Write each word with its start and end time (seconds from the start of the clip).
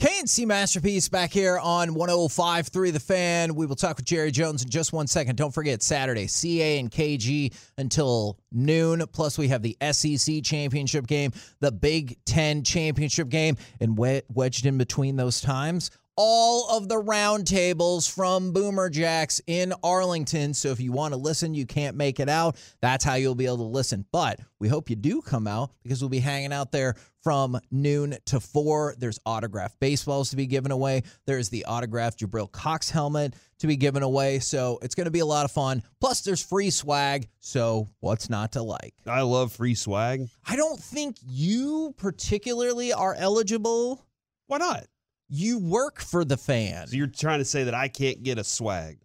KNC 0.00 0.46
Masterpiece 0.46 1.08
back 1.08 1.32
here 1.32 1.58
on 1.58 1.88
105.3 1.88 2.92
The 2.92 3.00
Fan. 3.00 3.56
We 3.56 3.66
will 3.66 3.74
talk 3.74 3.96
with 3.96 4.04
Jerry 4.04 4.30
Jones 4.30 4.62
in 4.62 4.70
just 4.70 4.92
one 4.92 5.08
second. 5.08 5.34
Don't 5.34 5.52
forget, 5.52 5.82
Saturday, 5.82 6.28
CA 6.28 6.78
and 6.78 6.88
KG 6.88 7.52
until 7.78 8.38
noon. 8.52 9.02
Plus, 9.10 9.36
we 9.36 9.48
have 9.48 9.60
the 9.60 9.76
SEC 9.90 10.44
championship 10.44 11.08
game, 11.08 11.32
the 11.58 11.72
Big 11.72 12.16
Ten 12.24 12.62
championship 12.62 13.28
game, 13.28 13.56
and 13.80 13.98
wedged 13.98 14.66
in 14.66 14.78
between 14.78 15.16
those 15.16 15.40
times, 15.40 15.90
all 16.20 16.68
of 16.76 16.88
the 16.88 17.00
roundtables 17.00 18.12
from 18.12 18.52
Boomer 18.52 18.90
Jacks 18.90 19.40
in 19.46 19.72
Arlington. 19.84 20.52
So 20.52 20.70
if 20.70 20.80
you 20.80 20.90
want 20.90 21.14
to 21.14 21.16
listen, 21.16 21.54
you 21.54 21.64
can't 21.64 21.96
make 21.96 22.18
it 22.18 22.28
out. 22.28 22.56
That's 22.82 23.04
how 23.04 23.14
you'll 23.14 23.36
be 23.36 23.46
able 23.46 23.58
to 23.58 23.62
listen. 23.62 24.04
But 24.10 24.40
we 24.58 24.66
hope 24.66 24.90
you 24.90 24.96
do 24.96 25.22
come 25.22 25.46
out 25.46 25.70
because 25.84 26.02
we'll 26.02 26.08
be 26.08 26.18
hanging 26.18 26.52
out 26.52 26.72
there 26.72 26.96
from 27.22 27.60
noon 27.70 28.16
to 28.26 28.40
four. 28.40 28.96
There's 28.98 29.20
autographed 29.26 29.78
baseballs 29.78 30.30
to 30.30 30.36
be 30.36 30.46
given 30.46 30.72
away. 30.72 31.04
There's 31.26 31.50
the 31.50 31.66
autographed 31.66 32.18
Jabril 32.18 32.50
Cox 32.50 32.90
helmet 32.90 33.34
to 33.60 33.68
be 33.68 33.76
given 33.76 34.02
away. 34.02 34.40
So 34.40 34.80
it's 34.82 34.96
going 34.96 35.04
to 35.04 35.12
be 35.12 35.20
a 35.20 35.26
lot 35.26 35.44
of 35.44 35.52
fun. 35.52 35.84
Plus, 36.00 36.22
there's 36.22 36.44
free 36.44 36.70
swag. 36.70 37.28
So 37.38 37.86
what's 38.00 38.28
not 38.28 38.52
to 38.52 38.62
like? 38.62 38.94
I 39.06 39.20
love 39.20 39.52
free 39.52 39.76
swag. 39.76 40.26
I 40.44 40.56
don't 40.56 40.80
think 40.80 41.16
you 41.24 41.94
particularly 41.96 42.92
are 42.92 43.14
eligible. 43.14 44.04
Why 44.48 44.58
not? 44.58 44.84
You 45.28 45.58
work 45.58 46.00
for 46.00 46.24
the 46.24 46.36
fan. 46.36 46.86
So 46.86 46.96
you're 46.96 47.06
trying 47.06 47.40
to 47.40 47.44
say 47.44 47.64
that 47.64 47.74
I 47.74 47.88
can't 47.88 48.22
get 48.22 48.38
a 48.38 48.44
swag? 48.44 48.98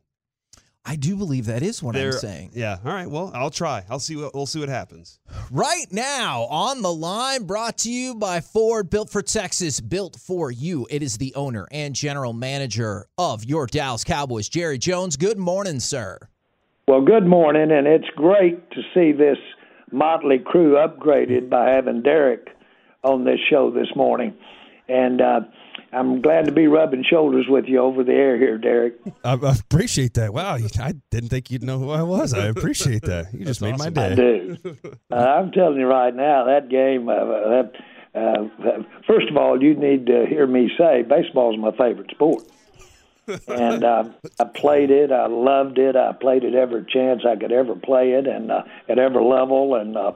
I 0.86 0.98
do 0.98 1.16
believe 1.16 1.46
that 1.46 1.64
is 1.64 1.82
what 1.82 1.96
There- 1.96 2.08
I'm 2.12 2.18
saying. 2.18 2.52
Yeah. 2.54 2.78
All 2.84 2.92
right. 2.92 3.10
Well, 3.10 3.32
I'll 3.34 3.50
try. 3.50 3.84
I'll 3.90 4.00
see 4.00 4.18
what 4.18 4.34
we'll 4.36 4.46
see 4.46 4.60
what 4.60 4.68
happens. 4.68 5.20
Right 5.50 5.86
now, 5.92 6.42
on 6.50 6.82
the 6.82 6.92
line, 6.92 7.44
brought 7.46 7.78
to 7.80 7.92
you 7.92 8.16
by 8.16 8.42
Ford, 8.42 8.90
built 8.90 9.10
for 9.10 9.22
Texas, 9.22 9.80
built 9.80 10.18
for 10.18 10.52
you. 10.52 10.86
It 10.90 11.02
is 11.02 11.18
the 11.18 11.34
owner 11.36 11.68
and 11.72 11.96
general 11.96 12.34
manager 12.34 13.06
of 13.18 13.46
your 13.46 13.66
Dallas 13.66 14.04
Cowboys, 14.04 14.50
Jerry 14.50 14.78
Jones. 14.78 15.16
Good 15.16 15.38
morning, 15.38 15.80
sir. 15.80 16.20
Well, 16.86 17.02
good 17.02 17.26
morning, 17.28 17.72
and 17.72 17.88
it's 17.88 18.10
great 18.18 18.70
to 18.72 18.82
see 18.94 19.14
this 19.14 19.38
motley 19.94 20.40
crew 20.40 20.76
upgraded 20.76 21.50
by 21.50 21.70
having 21.70 22.02
Derek 22.02 22.50
on 23.06 23.24
this 23.24 23.40
show 23.50 23.72
this 23.72 23.88
morning. 23.96 24.34
And 24.90 25.22
uh, 25.22 25.40
I'm 25.94 26.22
glad 26.22 26.46
to 26.46 26.52
be 26.52 26.68
rubbing 26.68 27.04
shoulders 27.08 27.46
with 27.48 27.66
you 27.68 27.80
over 27.80 28.04
the 28.04 28.14
air 28.14 28.38
here, 28.38 28.58
Derek. 28.58 28.96
I, 29.24 29.34
I 29.34 29.56
appreciate 29.56 30.16
that. 30.16 30.34
Wow, 30.34 30.56
I 30.56 30.94
didn't 31.12 31.30
think 31.30 31.52
you'd 31.52 31.64
know 31.64 31.80
who 31.80 31.92
I 31.92 32.02
was. 32.02 32.34
I 32.34 32.48
appreciate 32.48 33.04
that. 33.04 33.34
You 33.34 33.46
just 33.46 33.62
made 33.62 33.78
my 33.78 33.90
day. 33.90 34.12
I 34.12 34.16
day. 34.16 34.58
do. 34.64 34.78
Uh, 35.12 35.16
I'm 35.16 35.52
telling 35.52 35.80
you 35.80 35.88
right 35.88 36.14
now, 36.14 36.46
that 36.46 36.70
game, 36.70 37.08
uh, 37.08 37.14
that, 37.14 37.72
uh, 38.16 38.84
first 39.06 39.30
of 39.30 39.38
all, 39.38 39.62
you 39.62 39.76
need 39.76 40.08
to 40.08 40.26
hear 40.28 40.48
me 40.48 40.72
say 40.78 41.04
baseball 41.04 41.54
is 41.54 41.60
my 41.60 41.72
favorite 41.72 42.10
sport. 42.12 42.44
and 43.48 43.84
uh, 43.84 44.04
I 44.40 44.44
played 44.46 44.92
it. 44.92 45.12
I 45.12 45.28
loved 45.28 45.78
it. 45.78 45.96
I 45.96 46.12
played 46.14 46.44
it 46.44 46.56
every 46.56 46.86
chance 46.92 47.22
I 47.28 47.36
could 47.36 47.52
ever 47.52 47.76
play 47.76 48.12
it, 48.12 48.28
and 48.28 48.52
uh, 48.52 48.64
at 48.90 49.00
every 49.00 49.24
level, 49.24 49.76
and 49.76 49.96
uh, 49.96 50.12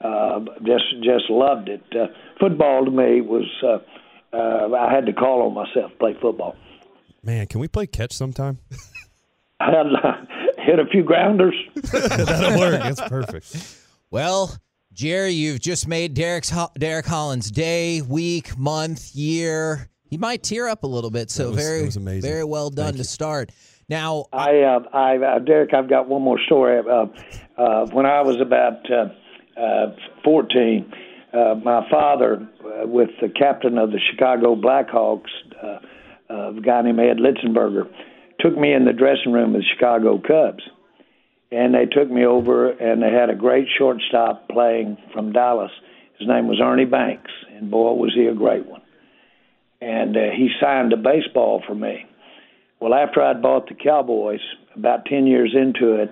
uh, 0.00 0.40
just 0.62 0.84
just 1.02 1.30
loved 1.30 1.68
it. 1.68 1.82
Uh, 1.94 2.08
football 2.38 2.84
to 2.84 2.90
me 2.90 3.22
was 3.22 3.46
uh, 3.66 3.78
uh, 4.36 4.74
I 4.74 4.92
had 4.92 5.06
to 5.06 5.12
call 5.12 5.42
on 5.42 5.54
myself 5.54 5.92
to 5.92 5.96
play 5.98 6.16
football. 6.20 6.56
Man, 7.22 7.46
can 7.46 7.60
we 7.60 7.68
play 7.68 7.86
catch 7.86 8.12
sometime? 8.12 8.58
I 9.60 9.70
had, 9.70 9.86
uh, 9.86 10.12
hit 10.58 10.78
a 10.78 10.86
few 10.86 11.02
grounders. 11.02 11.54
That'll 11.74 12.58
work. 12.58 12.80
That's 12.82 13.00
perfect. 13.00 13.78
Well, 14.10 14.56
Jerry, 14.92 15.30
you've 15.30 15.60
just 15.60 15.88
made 15.88 16.14
Derek's 16.14 16.52
Derek 16.78 17.06
Holland's 17.06 17.50
day, 17.50 18.00
week, 18.02 18.56
month, 18.56 19.14
year. 19.14 19.90
He 20.08 20.16
might 20.18 20.42
tear 20.42 20.68
up 20.68 20.84
a 20.84 20.86
little 20.86 21.10
bit. 21.10 21.30
So 21.30 21.48
was- 21.48 21.56
very, 21.56 21.78
that 21.80 21.84
was 21.86 21.96
amazing. 21.96 22.30
very 22.30 22.44
well 22.44 22.70
done 22.70 22.84
Thank 22.86 22.94
to 22.96 22.98
you. 22.98 23.04
start. 23.04 23.50
Now, 23.88 24.26
I, 24.32 24.60
uh, 24.62 24.80
I, 24.92 25.16
uh, 25.16 25.38
Derek, 25.40 25.72
I've 25.72 25.88
got 25.88 26.08
one 26.08 26.22
more 26.22 26.40
story. 26.46 26.78
Uh, 26.78 27.06
uh, 27.60 27.86
when 27.86 28.04
I 28.04 28.20
was 28.22 28.40
about 28.40 28.90
uh, 28.90 29.08
uh, 29.60 29.96
14, 30.24 30.92
uh, 31.36 31.54
my 31.56 31.88
father, 31.90 32.48
uh, 32.64 32.86
with 32.86 33.10
the 33.20 33.28
captain 33.28 33.78
of 33.78 33.90
the 33.90 34.00
Chicago 34.10 34.56
Blackhawks, 34.56 35.30
uh, 35.62 35.78
a 36.34 36.60
guy 36.60 36.82
named 36.82 37.00
Ed 37.00 37.18
Litzenberger, 37.18 37.88
took 38.40 38.56
me 38.56 38.72
in 38.72 38.84
the 38.84 38.92
dressing 38.92 39.32
room 39.32 39.54
of 39.54 39.60
the 39.60 39.66
Chicago 39.74 40.18
Cubs. 40.18 40.62
And 41.52 41.74
they 41.74 41.86
took 41.86 42.10
me 42.10 42.24
over, 42.24 42.70
and 42.70 43.02
they 43.02 43.10
had 43.10 43.30
a 43.30 43.34
great 43.34 43.68
shortstop 43.78 44.48
playing 44.48 44.96
from 45.12 45.32
Dallas. 45.32 45.70
His 46.18 46.26
name 46.26 46.48
was 46.48 46.60
Ernie 46.60 46.86
Banks, 46.86 47.30
and 47.54 47.70
boy, 47.70 47.92
was 47.92 48.12
he 48.14 48.26
a 48.26 48.34
great 48.34 48.66
one. 48.66 48.82
And 49.80 50.16
uh, 50.16 50.30
he 50.34 50.48
signed 50.60 50.92
a 50.92 50.96
baseball 50.96 51.62
for 51.66 51.74
me. 51.74 52.06
Well, 52.80 52.94
after 52.94 53.22
I'd 53.22 53.42
bought 53.42 53.68
the 53.68 53.74
Cowboys, 53.74 54.40
about 54.74 55.04
10 55.06 55.26
years 55.26 55.54
into 55.54 55.94
it, 55.94 56.10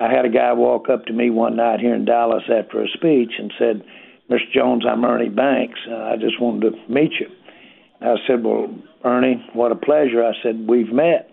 I 0.00 0.10
had 0.10 0.24
a 0.24 0.30
guy 0.30 0.52
walk 0.52 0.88
up 0.88 1.06
to 1.06 1.12
me 1.12 1.30
one 1.30 1.56
night 1.56 1.80
here 1.80 1.94
in 1.94 2.04
Dallas 2.04 2.44
after 2.44 2.82
a 2.82 2.88
speech 2.88 3.32
and 3.38 3.52
said, 3.58 3.82
Mr. 4.30 4.52
Jones, 4.52 4.84
I'm 4.88 5.04
Ernie 5.04 5.28
Banks. 5.28 5.78
Uh, 5.90 5.94
I 5.96 6.16
just 6.16 6.40
wanted 6.40 6.70
to 6.72 6.92
meet 6.92 7.12
you. 7.20 7.28
I 8.00 8.16
said, 8.26 8.42
Well, 8.44 8.74
Ernie, 9.04 9.44
what 9.52 9.72
a 9.72 9.76
pleasure. 9.76 10.24
I 10.24 10.32
said, 10.42 10.66
We've 10.68 10.92
met. 10.92 11.30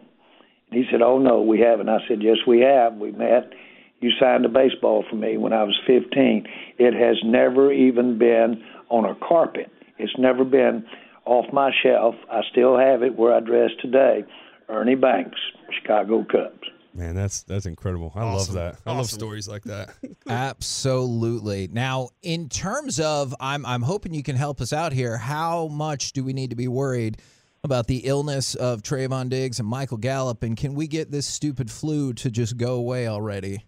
And 0.72 0.80
he 0.80 0.86
said, 0.92 1.02
Oh, 1.02 1.18
no, 1.18 1.42
we 1.42 1.59
haven't. 1.59 1.90
I 1.90 2.00
said, 2.08 2.22
Yes, 2.22 2.38
we 2.48 2.59
have. 2.62 2.96
We 2.96 3.12
met. 3.12 3.52
You 4.00 4.12
signed 4.20 4.46
a 4.46 4.50
baseball 4.50 5.06
for 5.09 5.16
me 5.16 5.38
when 5.38 5.54
I 5.54 5.64
was 5.64 5.80
15. 5.88 6.46
It 6.78 6.94
has 6.94 7.18
never 7.24 7.72
even 7.72 8.18
been 8.18 8.62
on 8.90 9.06
a 9.06 9.16
carpet, 9.28 9.72
it's 9.98 10.14
never 10.18 10.44
been 10.44 10.86
off 11.25 11.46
my 11.54 11.72
shelf. 11.81 12.16
I 12.30 12.42
still 12.52 12.78
have 12.78 13.02
it 13.02 13.16
where 13.16 13.34
I 13.34 13.40
dress 13.40 13.72
today. 13.81 14.24
Ernie 14.70 14.96
Banks, 14.96 15.40
Chicago 15.80 16.24
Cubs. 16.30 16.68
Man, 16.94 17.16
that's 17.16 17.42
that's 17.44 17.66
incredible. 17.66 18.12
I 18.14 18.22
Awesome. 18.22 18.56
love 18.56 18.75
that. 18.75 18.81
I 18.86 18.96
love 18.96 19.08
stories 19.08 19.48
like 19.48 19.64
that. 19.64 19.96
Absolutely. 20.28 21.67
Now, 21.72 22.09
in 22.22 22.50
terms 22.50 23.00
of, 23.00 23.35
I'm, 23.39 23.66
I'm 23.66 23.81
hoping 23.81 24.13
you 24.13 24.23
can 24.23 24.35
help 24.35 24.61
us 24.61 24.72
out 24.72 24.94
here. 24.94 25.17
How 25.17 25.67
much 25.67 26.13
do 26.13 26.23
we 26.23 26.34
need 26.34 26.50
to 26.51 26.56
be 26.56 26.67
worried 26.67 27.17
about 27.63 27.88
the 27.88 28.00
illness 28.06 28.56
of 28.56 28.81
Trevon 28.81 29.29
Diggs 29.29 29.59
and 29.59 29.67
Michael 29.67 29.97
Gallup? 29.97 30.44
And 30.44 30.56
can 30.56 30.75
we 30.75 30.88
get 30.88 31.12
this 31.12 31.28
stupid 31.28 31.69
flu 31.69 32.13
to 32.13 32.31
just 32.31 32.57
go 32.57 32.75
away 32.75 33.07
already? 33.07 33.66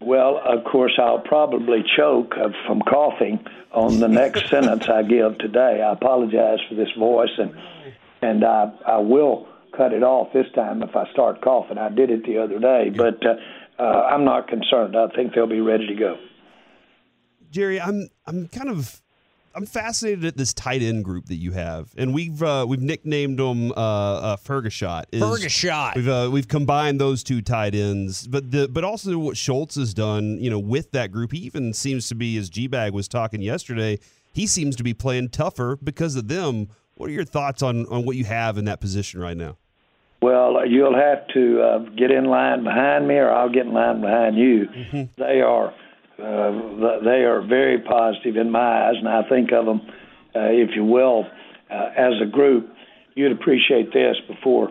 Well, 0.00 0.40
of 0.44 0.64
course, 0.64 0.92
I'll 0.98 1.20
probably 1.20 1.82
choke 1.96 2.34
uh, 2.36 2.50
from 2.66 2.82
coughing 2.82 3.44
on 3.72 3.98
the 3.98 4.08
next 4.08 4.48
sentence 4.50 4.88
I 4.88 5.02
give 5.02 5.38
today. 5.38 5.82
I 5.82 5.92
apologize 5.92 6.58
for 6.68 6.74
this 6.74 6.90
voice, 6.98 7.30
and 7.38 7.54
and 8.20 8.44
I 8.44 8.72
I 8.86 8.98
will 8.98 9.48
cut 9.74 9.92
it 9.92 10.02
off 10.02 10.32
this 10.32 10.46
time 10.54 10.82
if 10.82 10.94
I 10.94 11.10
start 11.12 11.40
coughing. 11.40 11.78
I 11.78 11.88
did 11.88 12.10
it 12.10 12.24
the 12.24 12.38
other 12.38 12.58
day, 12.58 12.90
but 12.94 13.24
uh, 13.24 13.36
uh, 13.78 13.82
I'm 13.82 14.24
not 14.24 14.48
concerned. 14.48 14.96
I 14.96 15.08
think 15.14 15.34
they'll 15.34 15.46
be 15.46 15.60
ready 15.60 15.86
to 15.86 15.94
go. 15.94 16.16
Jerry, 17.50 17.80
I'm 17.80 18.08
I'm 18.26 18.48
kind 18.48 18.68
of 18.68 19.00
I'm 19.54 19.64
fascinated 19.64 20.24
at 20.26 20.36
this 20.36 20.52
tight 20.52 20.82
end 20.82 21.04
group 21.04 21.26
that 21.26 21.36
you 21.36 21.52
have, 21.52 21.94
and 21.96 22.12
we've 22.12 22.42
uh, 22.42 22.66
we've 22.68 22.82
nicknamed 22.82 23.38
them 23.38 23.72
uh, 23.72 23.74
uh, 23.74 24.36
Fergashot. 24.36 25.04
Is- 25.12 25.22
Fergashot. 25.22 25.96
We've 25.96 26.08
uh, 26.08 26.28
we've 26.30 26.48
combined 26.48 27.00
those 27.00 27.24
two 27.24 27.40
tight 27.40 27.74
ends, 27.74 28.26
but 28.26 28.50
the 28.50 28.68
but 28.68 28.84
also 28.84 29.16
what 29.18 29.36
Schultz 29.36 29.76
has 29.76 29.94
done, 29.94 30.38
you 30.38 30.50
know, 30.50 30.58
with 30.58 30.90
that 30.90 31.10
group. 31.10 31.32
He 31.32 31.38
even 31.38 31.72
seems 31.72 32.08
to 32.08 32.14
be, 32.14 32.36
as 32.36 32.50
G 32.50 32.66
Bag 32.66 32.92
was 32.92 33.08
talking 33.08 33.40
yesterday, 33.40 33.98
he 34.34 34.46
seems 34.46 34.76
to 34.76 34.82
be 34.82 34.92
playing 34.92 35.30
tougher 35.30 35.76
because 35.82 36.16
of 36.16 36.28
them. 36.28 36.68
What 36.94 37.08
are 37.08 37.14
your 37.14 37.24
thoughts 37.24 37.62
on 37.62 37.86
on 37.86 38.04
what 38.04 38.16
you 38.16 38.24
have 38.24 38.58
in 38.58 38.66
that 38.66 38.80
position 38.80 39.20
right 39.20 39.36
now? 39.36 39.56
Well, 40.22 40.66
you'll 40.66 40.96
have 40.96 41.28
to 41.34 41.60
uh, 41.60 41.78
get 41.96 42.10
in 42.10 42.24
line 42.24 42.64
behind 42.64 43.06
me, 43.06 43.14
or 43.14 43.30
I'll 43.30 43.52
get 43.52 43.66
in 43.66 43.74
line 43.74 44.00
behind 44.00 44.36
you. 44.36 44.66
They 45.18 45.40
are 45.40 45.74
uh, 46.18 47.00
they 47.04 47.24
are 47.24 47.46
very 47.46 47.78
positive 47.78 48.36
in 48.36 48.50
my 48.50 48.88
eyes, 48.88 48.94
and 48.98 49.08
I 49.08 49.22
think 49.28 49.52
of 49.52 49.66
them, 49.66 49.82
uh, 50.34 50.48
if 50.48 50.70
you 50.74 50.84
will, 50.84 51.26
uh, 51.70 51.90
as 51.96 52.14
a 52.22 52.26
group, 52.26 52.70
you'd 53.14 53.32
appreciate 53.32 53.92
this 53.92 54.16
before 54.26 54.70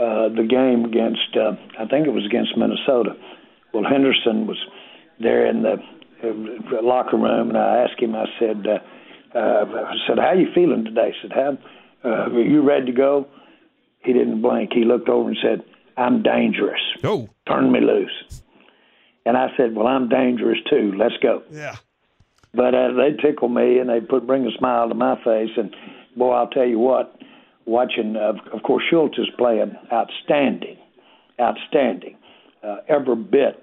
uh, 0.00 0.28
the 0.30 0.46
game 0.48 0.84
against, 0.84 1.36
uh, 1.36 1.52
I 1.78 1.86
think 1.86 2.06
it 2.06 2.10
was 2.10 2.26
against 2.26 2.56
Minnesota. 2.56 3.14
Well, 3.72 3.84
Henderson 3.84 4.46
was 4.46 4.58
there 5.20 5.46
in 5.46 5.62
the 5.62 5.76
uh, 6.24 6.82
locker 6.82 7.16
room, 7.16 7.50
and 7.50 7.58
I 7.58 7.84
asked 7.84 8.00
him. 8.00 8.16
I 8.16 8.24
said, 8.38 8.66
uh, 8.66 9.38
uh, 9.38 9.64
"I 9.86 9.94
said, 10.08 10.18
how 10.18 10.32
you 10.32 10.48
feeling 10.54 10.84
today?" 10.84 11.12
I 11.14 11.22
said, 11.22 11.32
"How 11.32 11.58
uh, 12.04 12.30
are 12.30 12.40
you 12.40 12.62
ready 12.62 12.86
to 12.86 12.92
go?" 12.92 13.28
He 14.02 14.12
didn't 14.12 14.42
blink. 14.42 14.72
He 14.72 14.84
looked 14.84 15.08
over 15.08 15.28
and 15.28 15.38
said, 15.42 15.62
"I'm 15.96 16.22
dangerous. 16.22 16.80
Oh, 17.04 17.28
Turn 17.46 17.70
me 17.70 17.80
loose." 17.80 18.42
And 19.26 19.36
I 19.36 19.48
said, 19.56 19.74
"Well, 19.74 19.86
I'm 19.86 20.08
dangerous 20.08 20.58
too. 20.68 20.92
Let's 20.96 21.16
go." 21.22 21.42
yeah. 21.50 21.76
But 22.52 22.74
uh, 22.74 22.92
they 22.94 23.12
tickle 23.22 23.48
me 23.48 23.78
and 23.78 23.88
they 23.88 24.00
put 24.00 24.26
bring 24.26 24.44
a 24.44 24.50
smile 24.58 24.88
to 24.88 24.94
my 24.94 25.16
face. 25.22 25.50
And 25.56 25.74
boy, 26.16 26.32
I'll 26.32 26.48
tell 26.48 26.66
you 26.66 26.80
what, 26.80 27.16
watching, 27.64 28.16
uh, 28.16 28.32
of 28.52 28.62
course, 28.64 28.82
Schultz 28.90 29.18
is 29.18 29.28
playing 29.38 29.76
outstanding, 29.92 30.76
outstanding, 31.40 32.16
uh, 32.64 32.78
every 32.88 33.14
bit 33.14 33.62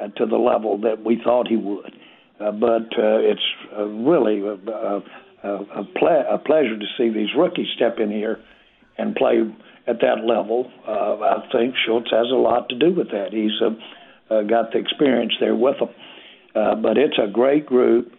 uh, 0.00 0.08
to 0.08 0.26
the 0.26 0.36
level 0.38 0.78
that 0.78 1.04
we 1.04 1.20
thought 1.22 1.46
he 1.46 1.56
would. 1.56 1.92
Uh, 2.40 2.50
but 2.50 2.98
uh, 2.98 3.18
it's 3.22 3.40
uh, 3.78 3.84
really 3.84 4.40
a, 4.40 4.54
a, 4.54 5.02
a, 5.48 5.84
ple- 5.96 6.24
a 6.28 6.38
pleasure 6.38 6.76
to 6.76 6.86
see 6.98 7.10
these 7.10 7.30
rookies 7.36 7.68
step 7.76 7.98
in 8.00 8.10
here 8.10 8.40
and 8.98 9.14
play 9.14 9.42
at 9.86 10.00
that 10.00 10.24
level. 10.26 10.70
Uh, 10.86 11.16
I 11.20 11.48
think 11.52 11.74
Schultz 11.84 12.10
has 12.10 12.26
a 12.32 12.36
lot 12.36 12.68
to 12.70 12.78
do 12.78 12.92
with 12.92 13.10
that. 13.10 13.32
He's 13.32 13.52
uh, 13.62 14.34
uh, 14.34 14.42
got 14.42 14.72
the 14.72 14.78
experience 14.78 15.34
there 15.40 15.54
with 15.54 15.78
them. 15.78 15.90
Uh, 16.54 16.74
but 16.74 16.96
it's 16.96 17.18
a 17.22 17.30
great 17.30 17.66
group, 17.66 18.12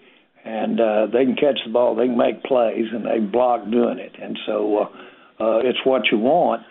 and 0.46 0.80
uh, 0.80 1.08
they 1.12 1.26
can 1.26 1.36
catch 1.36 1.60
the 1.66 1.72
ball, 1.72 1.96
they 1.96 2.06
can 2.06 2.18
make 2.18 2.44
plays, 2.44 2.86
and 2.94 3.06
they 3.06 3.20
block 3.20 3.70
doing 3.70 3.98
it. 3.98 4.14
And 4.22 4.38
so 4.46 4.78
uh, 4.78 5.44
uh, 5.44 5.60
it's 5.60 5.80
what 5.84 6.04
you 6.12 6.20
want, 6.20 6.62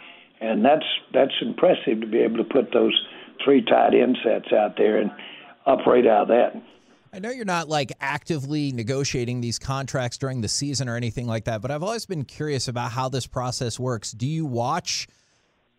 and 0.41 0.65
that's 0.65 0.87
that's 1.13 1.35
impressive 1.43 2.01
to 2.01 2.07
be 2.07 2.19
able 2.19 2.39
to 2.39 2.45
put 2.45 2.73
those 2.73 2.95
three 3.45 3.65
tight 3.65 3.95
end 3.95 4.17
sets 4.25 4.53
out 4.53 4.77
there 4.77 4.99
and 4.99 5.11
operate 5.67 6.07
out 6.07 6.23
of 6.23 6.29
that. 6.29 6.63
I 7.17 7.19
know 7.19 7.31
you're 7.31 7.47
not 7.47 7.71
like 7.71 7.93
actively 7.99 8.73
negotiating 8.73 9.41
these 9.41 9.59
contracts 9.59 10.19
during 10.19 10.43
the 10.43 10.49
season 10.49 10.87
or 10.87 10.97
anything 10.97 11.27
like 11.27 11.47
that, 11.47 11.63
but 11.63 11.71
I've 11.71 11.83
always 11.83 12.05
been 12.05 12.27
curious 12.27 12.69
about 12.69 12.93
how 12.93 13.09
this 13.09 13.27
process 13.27 13.81
works. 13.81 14.13
Do 14.13 14.27
you 14.27 14.45
watch 14.45 15.09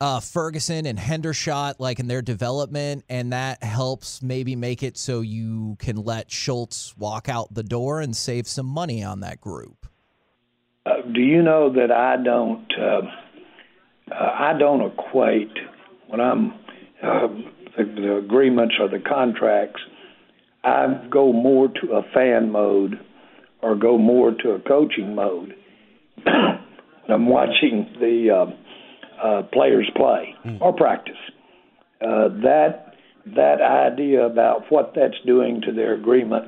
uh, 0.01 0.19
Ferguson 0.19 0.87
and 0.87 0.97
Hendershot 0.97 1.75
like 1.77 1.99
in 1.99 2.07
their 2.07 2.23
development, 2.23 3.05
and 3.07 3.33
that 3.33 3.61
helps 3.61 4.23
maybe 4.23 4.55
make 4.55 4.81
it 4.81 4.97
so 4.97 5.21
you 5.21 5.75
can 5.77 5.97
let 5.97 6.31
Schultz 6.31 6.97
walk 6.97 7.29
out 7.29 7.53
the 7.53 7.61
door 7.61 8.01
and 8.01 8.15
save 8.15 8.47
some 8.47 8.65
money 8.65 9.03
on 9.03 9.19
that 9.19 9.39
group? 9.39 9.85
Uh, 10.87 11.03
do 11.13 11.21
you 11.21 11.43
know 11.43 11.71
that 11.71 11.91
I 11.91 12.17
don't 12.17 12.65
uh, 12.79 13.01
uh, 14.11 14.31
I 14.39 14.57
don't 14.57 14.81
equate 14.81 15.55
when 16.07 16.19
I'm 16.19 16.53
uh, 17.03 17.27
the, 17.77 17.83
the 17.83 18.15
agreements 18.15 18.73
or 18.79 18.87
the 18.89 18.99
contracts. 18.99 19.81
I 20.67 21.07
go 21.09 21.31
more 21.31 21.69
to 21.69 21.93
a 21.93 22.03
fan 22.13 22.51
mode 22.51 22.99
or 23.61 23.75
go 23.75 23.97
more 23.97 24.31
to 24.31 24.51
a 24.51 24.59
coaching 24.59 25.15
mode. 25.15 25.55
I'm 26.25 27.27
watching 27.27 27.95
the 27.99 28.29
uh, 28.31 29.25
uh, 29.25 29.43
players 29.53 29.89
play 29.95 30.35
or 30.59 30.73
practice. 30.73 31.15
Uh, 32.01 32.29
that 32.43 32.95
that 33.35 33.61
idea 33.61 34.25
about 34.25 34.69
what 34.69 34.93
that's 34.95 35.15
doing 35.25 35.61
to 35.61 35.71
their 35.71 35.93
agreement, 35.93 36.45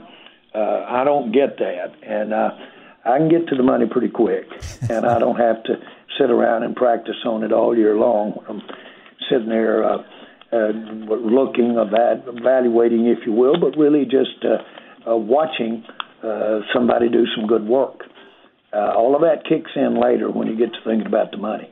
uh, 0.53 0.85
I 0.87 1.03
don't 1.03 1.31
get 1.31 1.57
that, 1.57 1.93
and 2.03 2.33
uh, 2.33 2.51
I 3.05 3.17
can 3.17 3.29
get 3.29 3.47
to 3.47 3.55
the 3.55 3.63
money 3.63 3.85
pretty 3.89 4.09
quick, 4.09 4.47
and 4.89 5.05
I 5.05 5.19
don't 5.19 5.37
have 5.37 5.63
to 5.63 5.75
sit 6.19 6.29
around 6.29 6.63
and 6.63 6.75
practice 6.75 7.15
on 7.25 7.43
it 7.43 7.51
all 7.51 7.75
year 7.77 7.95
long. 7.95 8.43
I'm 8.47 8.61
sitting 9.29 9.49
there 9.49 9.83
uh, 9.83 10.03
uh, 10.51 10.71
looking, 11.13 11.71
eva- 11.71 12.23
evaluating, 12.27 13.07
if 13.07 13.25
you 13.25 13.33
will, 13.33 13.59
but 13.59 13.77
really 13.77 14.05
just 14.05 14.43
uh, 14.43 15.11
uh, 15.11 15.15
watching 15.15 15.83
uh, 16.23 16.59
somebody 16.73 17.09
do 17.09 17.25
some 17.35 17.47
good 17.47 17.65
work. 17.65 18.01
Uh, 18.73 18.93
all 18.95 19.15
of 19.15 19.21
that 19.21 19.43
kicks 19.47 19.71
in 19.75 19.99
later 19.99 20.29
when 20.29 20.47
you 20.47 20.57
get 20.57 20.71
to 20.73 20.79
thinking 20.85 21.07
about 21.07 21.31
the 21.31 21.37
money. 21.37 21.69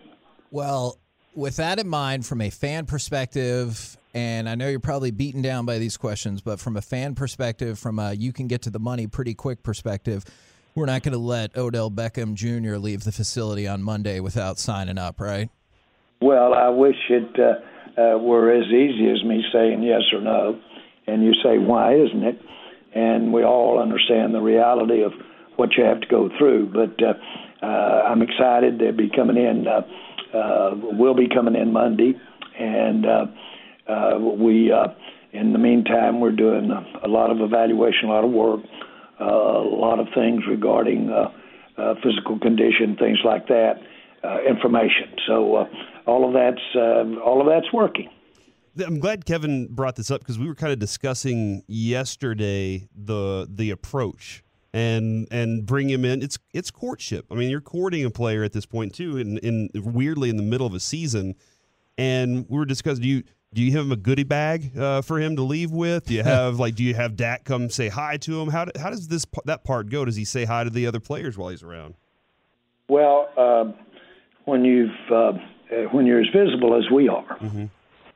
Well, 0.52 1.00
with 1.36 1.58
that 1.58 1.80
in 1.80 1.88
mind, 1.88 2.26
from 2.26 2.42
a 2.42 2.50
fan 2.50 2.86
perspective, 2.86 3.98
and 4.14 4.50
I 4.50 4.56
know 4.56 4.68
you're 4.68 4.80
probably 4.80 5.12
beaten 5.12 5.42
down 5.42 5.66
by 5.66 5.78
these 5.78 5.98
questions, 5.98 6.42
but 6.42 6.60
from 6.60 6.78
a 6.78 6.82
fan 6.82 7.14
perspective, 7.14 7.78
from 7.78 8.00
a 8.00 8.14
you 8.14 8.34
can 8.34 8.48
get 8.48 8.64
to 8.64 8.72
the 8.72 8.80
money 8.80 9.06
pretty 9.06 9.36
quick 9.36 9.62
perspective, 9.62 10.24
we're 10.74 10.88
not 10.88 11.04
going 11.04 11.14
to 11.14 11.20
let 11.20 11.56
Odell 11.56 11.92
Beckham 11.92 12.34
Jr. 12.34 12.78
leave 12.78 13.04
the 13.04 13.12
facility 13.12 13.68
on 13.68 13.84
Monday 13.84 14.20
without 14.20 14.58
signing 14.58 14.98
up, 14.98 15.20
right? 15.20 15.50
Well, 16.22 16.54
I 16.54 16.70
wish 16.70 16.96
it 17.10 17.40
uh, 17.40 17.60
uh, 17.98 18.18
were 18.18 18.52
as 18.52 18.66
easy 18.68 19.10
as 19.10 19.24
me 19.24 19.44
saying 19.52 19.84
yes 19.84 20.04
or 20.14 20.22
no. 20.22 20.60
And 21.08 21.24
you 21.24 21.34
say, 21.44 21.58
why 21.58 21.96
isn't 21.96 22.24
it? 22.24 22.42
And 22.94 23.34
we 23.34 23.44
all 23.44 23.80
understand 23.80 24.34
the 24.34 24.42
reality 24.42 25.04
of 25.04 25.14
what 25.56 25.70
you 25.78 25.84
have 25.84 26.02
to 26.02 26.08
go 26.08 26.30
through. 26.38 26.72
But 26.74 27.04
uh, 27.04 27.14
uh, 27.66 28.04
I'm 28.10 28.22
excited. 28.22 28.80
They'll 28.80 28.92
be 28.92 29.10
coming 29.10 29.38
in, 29.38 29.66
uh, 29.68 30.38
uh, 30.38 30.72
will 30.76 31.16
be 31.16 31.28
coming 31.28 31.56
in 31.56 31.72
Monday. 31.72 32.14
And 32.60 33.06
uh, 33.06 33.26
uh, 33.88 34.20
we, 34.20 34.72
uh, 34.72 34.88
in 35.32 35.54
the 35.54 35.60
meantime, 35.60 36.20
we're 36.20 36.32
doing 36.32 36.72
a, 36.72 37.08
a 37.08 37.10
lot 37.10 37.32
of 37.32 37.40
evaluation, 37.42 38.10
a 38.10 38.12
lot 38.12 38.24
of 38.24 38.32
work, 38.32 38.62
uh, 39.20 39.26
a 39.26 39.78
lot 39.78 40.00
of 40.00 40.08
things 40.14 40.44
regarding 40.48 41.10
uh, 41.10 41.32
uh, 41.78 41.96
physical 42.04 42.40
condition, 42.40 42.96
things 42.98 43.20
like 43.24 43.48
that, 43.48 43.76
uh, 44.24 44.42
information. 44.44 45.16
So 45.28 45.56
uh, 45.56 45.66
all 46.08 46.26
of 46.26 46.34
that's 46.34 46.62
uh, 46.76 47.20
all 47.24 47.42
of 47.42 47.48
that's 47.48 47.72
working. 47.72 48.10
I'm 48.86 49.00
glad 49.00 49.26
Kevin 49.26 49.68
brought 49.68 49.96
this 49.96 50.12
up 50.12 50.22
because 50.22 50.38
we 50.38 50.48
were 50.48 50.56
kind 50.56 50.72
of 50.72 50.80
discussing 50.80 51.64
yesterday 51.68 52.88
the 52.96 53.48
the 53.50 53.72
approach 53.72 54.44
and 54.74 55.28
and 55.32 55.66
bring 55.66 55.90
him 55.90 56.06
in. 56.06 56.22
It's 56.22 56.38
it's 56.54 56.72
courtship. 56.72 57.26
I 57.32 57.36
mean, 57.36 57.50
you're 57.50 57.62
courting 57.62 58.06
a 58.06 58.10
player 58.10 58.44
at 58.44 58.54
this 58.54 58.66
point 58.66 58.94
too, 58.94 59.18
and 59.18 59.38
in, 59.40 59.70
weirdly 59.76 60.30
in 60.30 60.38
the 60.38 60.44
middle 60.44 60.68
of 60.68 60.74
a 60.74 60.80
season. 60.80 61.36
And 61.98 62.46
we 62.48 62.58
were 62.58 62.66
discussing 62.66 63.02
do 63.02 63.10
you 63.10 63.24
do 63.54 63.64
you 63.64 63.72
have 63.72 63.86
him 63.86 63.92
a 63.92 63.98
goodie 63.98 64.24
bag 64.24 64.78
uh, 64.78 65.02
for 65.02 65.20
him 65.20 65.36
to 65.36 65.42
leave 65.42 65.72
with? 65.72 66.06
Do 66.06 66.14
you 66.14 66.24
have 66.24 66.60
like 66.60 66.76
do 66.76 66.84
you 66.84 66.94
have 66.94 67.16
Dak 67.16 67.44
come 67.44 67.70
say 67.70 67.90
hi 67.90 68.18
to 68.18 68.40
him? 68.40 68.50
How 68.50 68.66
do, 68.66 68.80
how 68.80 68.90
does 68.92 69.08
this 69.08 69.26
that 69.46 69.64
part 69.64 69.90
go? 69.90 70.06
Does 70.06 70.16
he 70.16 70.26
say 70.26 70.46
hi 70.46 70.64
to 70.64 70.70
the 70.70 70.86
other 70.86 71.00
players 71.00 71.38
while 71.38 71.50
he's 71.50 71.64
around? 71.64 71.96
Well, 72.88 73.30
uh, 73.36 73.72
when 74.46 74.64
you've 74.64 74.92
uh, 75.12 75.34
when 75.92 76.06
you're 76.06 76.22
as 76.22 76.28
visible 76.34 76.78
as 76.78 76.90
we 76.92 77.10
are, 77.10 77.38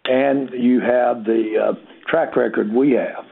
and 0.05 0.49
you 0.53 0.79
have 0.79 1.25
the 1.25 1.53
uh, 1.57 1.73
track 2.09 2.35
record 2.35 2.71
we 2.73 2.91
have, 2.91 3.25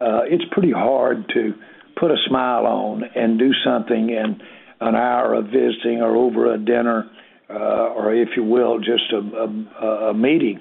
uh, 0.00 0.22
it's 0.24 0.44
pretty 0.50 0.72
hard 0.72 1.28
to 1.34 1.54
put 1.98 2.10
a 2.10 2.16
smile 2.26 2.66
on 2.66 3.04
and 3.14 3.38
do 3.38 3.52
something 3.64 4.10
in 4.10 4.40
an 4.80 4.96
hour 4.96 5.34
of 5.34 5.46
visiting 5.46 6.00
or 6.00 6.16
over 6.16 6.52
a 6.52 6.58
dinner, 6.58 7.08
uh, 7.48 7.94
or 7.94 8.12
if 8.14 8.30
you 8.36 8.42
will, 8.42 8.78
just 8.78 9.12
a, 9.12 9.18
a, 9.18 10.10
a 10.10 10.14
meeting. 10.14 10.60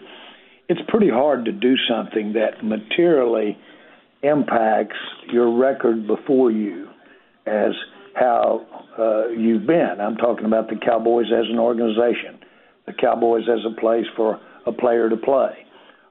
It's 0.70 0.82
pretty 0.88 1.10
hard 1.10 1.46
to 1.46 1.52
do 1.52 1.76
something 1.90 2.34
that 2.34 2.64
materially 2.64 3.58
impacts 4.22 4.98
your 5.32 5.58
record 5.58 6.06
before 6.06 6.52
you 6.52 6.88
as 7.48 7.72
how 8.14 8.66
uh, 9.00 9.30
you've 9.30 9.66
been. 9.66 10.00
I'm 10.00 10.18
talking 10.18 10.46
about 10.46 10.70
the 10.70 10.76
Cowboys 10.76 11.28
as 11.34 11.46
an 11.50 11.58
organization, 11.58 12.40
the 12.86 12.94
Cowboys 12.94 13.44
as 13.52 13.60
a 13.66 13.80
place 13.80 14.06
for 14.16 14.40
a 14.66 14.72
player 14.72 15.10
to 15.10 15.18
play, 15.18 15.66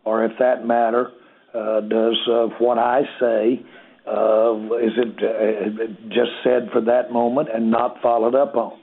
or 0.04 0.24
if 0.24 0.32
that 0.38 0.66
matter, 0.66 1.10
uh, 1.54 1.80
does 1.80 2.18
uh, 2.30 2.46
what 2.58 2.78
I 2.78 3.02
say 3.20 3.62
uh, 4.06 4.54
is 4.78 4.92
it 4.96 5.14
uh, 5.22 5.86
just 6.08 6.30
said 6.42 6.68
for 6.72 6.80
that 6.82 7.12
moment 7.12 7.48
and 7.52 7.70
not 7.70 8.00
followed 8.02 8.34
up 8.34 8.56
on? 8.56 8.78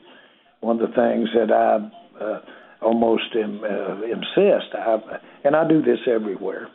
One 0.62 0.82
of 0.82 0.90
the 0.90 0.96
things 0.96 1.30
that 1.36 1.52
I 1.52 2.24
uh, 2.24 2.42
almost 2.82 3.36
im- 3.36 3.64
uh, 3.64 4.02
insist, 4.04 4.74
I, 4.74 4.98
and 5.44 5.56
I 5.56 5.68
do 5.68 5.82
this 5.82 6.00
everywhere, 6.08 6.68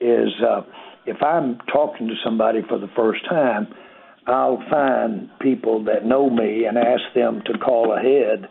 is 0.00 0.28
uh, 0.46 0.62
if 1.06 1.22
I'm 1.22 1.58
talking 1.72 2.08
to 2.08 2.14
somebody 2.24 2.60
for 2.68 2.78
the 2.78 2.88
first 2.94 3.24
time, 3.28 3.68
I'll 4.26 4.62
find 4.70 5.30
people 5.40 5.84
that 5.84 6.04
know 6.04 6.28
me 6.28 6.64
and 6.64 6.76
ask 6.76 7.02
them 7.14 7.42
to 7.46 7.58
call 7.58 7.96
ahead 7.96 8.48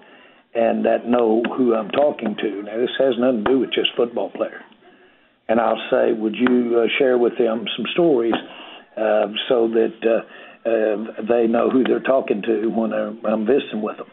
and 0.57 0.85
that 0.85 1.07
know 1.07 1.43
who 1.55 1.75
I'm 1.75 1.89
talking 1.89 2.35
to. 2.35 2.63
Now, 2.63 2.77
this 2.77 2.89
has 2.97 3.13
nothing 3.19 3.43
to 3.45 3.51
do 3.51 3.59
with 3.59 3.71
just 3.71 3.89
football 3.95 4.31
players. 4.31 4.63
And 5.47 5.61
I'll 5.61 5.81
say, 5.91 6.13
would 6.13 6.33
you 6.35 6.81
uh, 6.81 6.87
share 6.97 7.17
with 7.17 7.37
them 7.37 7.65
some 7.77 7.85
stories 7.93 8.33
uh, 8.97 9.27
so 9.47 9.69
that 9.69 9.93
uh, 10.01 10.67
uh, 10.67 11.21
they 11.29 11.45
know 11.45 11.69
who 11.69 11.83
they're 11.83 11.99
talking 11.99 12.41
to 12.41 12.67
when 12.69 12.91
I'm, 12.91 13.23
I'm 13.23 13.45
visiting 13.45 13.83
with 13.83 13.97
them? 13.97 14.07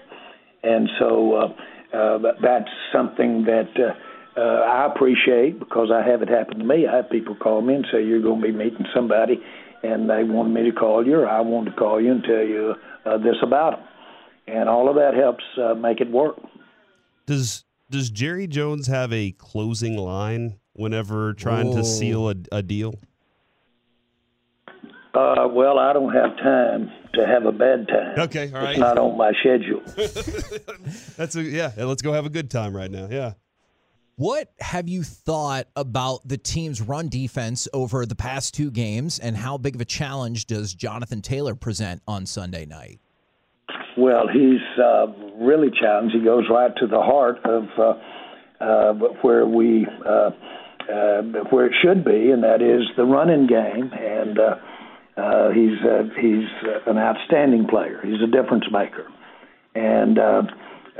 And 0.62 0.90
so 0.98 1.34
uh, 1.34 1.96
uh, 1.96 2.18
that's 2.42 2.70
something 2.92 3.44
that 3.46 3.70
uh, 3.78 4.38
uh, 4.38 4.60
I 4.68 4.92
appreciate 4.94 5.58
because 5.58 5.88
I 5.90 6.06
have 6.06 6.20
it 6.20 6.28
happen 6.28 6.58
to 6.58 6.64
me. 6.64 6.86
I 6.86 6.96
have 6.96 7.10
people 7.10 7.36
call 7.36 7.62
me 7.62 7.74
and 7.76 7.86
say, 7.90 8.04
you're 8.04 8.22
going 8.22 8.42
to 8.42 8.46
be 8.46 8.52
meeting 8.52 8.84
somebody, 8.94 9.40
and 9.82 10.10
they 10.10 10.24
wanted 10.24 10.52
me 10.52 10.70
to 10.70 10.76
call 10.76 11.06
you, 11.06 11.20
or 11.20 11.26
I 11.26 11.40
wanted 11.40 11.70
to 11.70 11.76
call 11.76 12.02
you 12.02 12.12
and 12.12 12.22
tell 12.22 12.44
you 12.44 12.74
uh, 13.06 13.16
this 13.16 13.36
about 13.42 13.78
them. 13.78 13.88
And 14.46 14.68
all 14.68 14.88
of 14.88 14.96
that 14.96 15.14
helps 15.14 15.44
uh, 15.62 15.74
make 15.74 16.00
it 16.00 16.10
work. 16.10 16.36
Does 17.26 17.64
does 17.90 18.10
Jerry 18.10 18.46
Jones 18.46 18.86
have 18.86 19.12
a 19.12 19.32
closing 19.32 19.96
line 19.96 20.58
whenever 20.72 21.32
trying 21.34 21.74
to 21.74 21.84
seal 21.84 22.30
a, 22.30 22.34
a 22.50 22.62
deal? 22.62 22.94
Uh, 25.14 25.46
well, 25.48 25.78
I 25.78 25.92
don't 25.92 26.12
have 26.12 26.36
time 26.38 26.90
to 27.14 27.24
have 27.24 27.44
a 27.46 27.52
bad 27.52 27.86
time. 27.86 28.18
Okay, 28.18 28.50
all 28.52 28.60
right. 28.60 28.70
It's 28.70 28.80
not 28.80 28.98
on 28.98 29.16
my 29.16 29.32
schedule. 29.38 29.80
That's 31.16 31.36
a 31.36 31.42
yeah. 31.42 31.70
Let's 31.76 32.02
go 32.02 32.12
have 32.12 32.26
a 32.26 32.30
good 32.30 32.50
time 32.50 32.76
right 32.76 32.90
now. 32.90 33.08
Yeah. 33.08 33.34
What 34.16 34.52
have 34.60 34.88
you 34.88 35.02
thought 35.02 35.66
about 35.74 36.26
the 36.26 36.38
team's 36.38 36.80
run 36.80 37.08
defense 37.08 37.66
over 37.72 38.06
the 38.06 38.14
past 38.14 38.54
two 38.54 38.70
games, 38.70 39.18
and 39.18 39.36
how 39.36 39.58
big 39.58 39.74
of 39.76 39.80
a 39.80 39.84
challenge 39.84 40.46
does 40.46 40.74
Jonathan 40.74 41.20
Taylor 41.20 41.54
present 41.54 42.02
on 42.06 42.26
Sunday 42.26 42.64
night? 42.66 43.00
Well, 43.96 44.26
he's 44.28 44.60
uh, 44.82 45.06
really 45.38 45.70
challenged. 45.70 46.14
He 46.14 46.22
goes 46.24 46.44
right 46.50 46.72
to 46.76 46.86
the 46.86 47.00
heart 47.00 47.38
of 47.44 47.64
uh, 47.78 48.64
uh, 48.64 48.92
where 49.22 49.46
we 49.46 49.86
uh, 50.06 50.30
uh, 50.92 51.22
where 51.50 51.66
it 51.66 51.74
should 51.82 52.04
be, 52.04 52.30
and 52.30 52.42
that 52.42 52.60
is 52.60 52.82
the 52.96 53.04
running 53.04 53.46
game. 53.46 53.92
And 53.92 54.38
uh, 54.38 54.56
uh, 55.16 55.50
he's 55.50 55.78
uh, 55.84 56.02
he's 56.20 56.48
uh, 56.66 56.90
an 56.90 56.98
outstanding 56.98 57.66
player. 57.68 58.00
He's 58.04 58.20
a 58.22 58.26
difference 58.26 58.64
maker, 58.72 59.06
and 59.74 60.18
uh, 60.18 60.42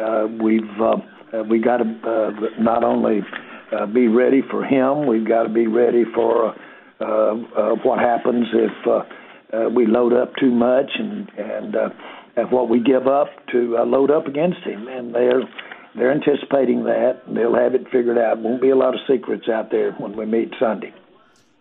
uh, 0.01 0.27
we've 0.43 0.81
uh, 0.81 0.97
uh, 1.37 1.43
we 1.51 1.59
got 1.59 1.79
to 1.79 1.85
uh, 1.85 2.63
not 2.63 2.85
only 2.85 3.21
uh, 3.73 3.87
be 3.87 4.07
ready 4.07 4.41
for 4.51 4.65
him, 4.65 5.07
we've 5.07 5.27
got 5.27 5.43
to 5.43 5.49
be 5.49 5.67
ready 5.67 6.05
for 6.15 6.55
uh, 7.01 7.05
uh, 7.05 7.75
what 7.83 7.99
happens 7.99 8.47
if 8.53 8.87
uh, 8.87 9.57
uh, 9.57 9.69
we 9.69 9.87
load 9.87 10.13
up 10.13 10.33
too 10.39 10.51
much 10.51 10.91
and 10.97 11.29
and 11.37 11.77
uh, 11.77 11.89
at 12.37 12.51
what 12.51 12.69
we 12.69 12.81
give 12.81 13.07
up 13.07 13.29
to 13.53 13.77
uh, 13.79 13.85
load 13.85 14.11
up 14.11 14.27
against 14.27 14.61
him, 14.65 14.89
and 14.89 15.15
they're 15.15 15.43
they're 15.97 16.13
anticipating 16.13 16.85
that. 16.85 17.23
They'll 17.29 17.55
have 17.55 17.75
it 17.75 17.85
figured 17.93 18.19
out. 18.19 18.39
Won't 18.39 18.61
be 18.61 18.71
a 18.71 18.77
lot 18.77 18.95
of 18.95 19.01
secrets 19.09 19.49
out 19.49 19.71
there 19.71 19.93
when 19.93 20.17
we 20.17 20.27
meet 20.27 20.53
Sunday. 20.59 20.93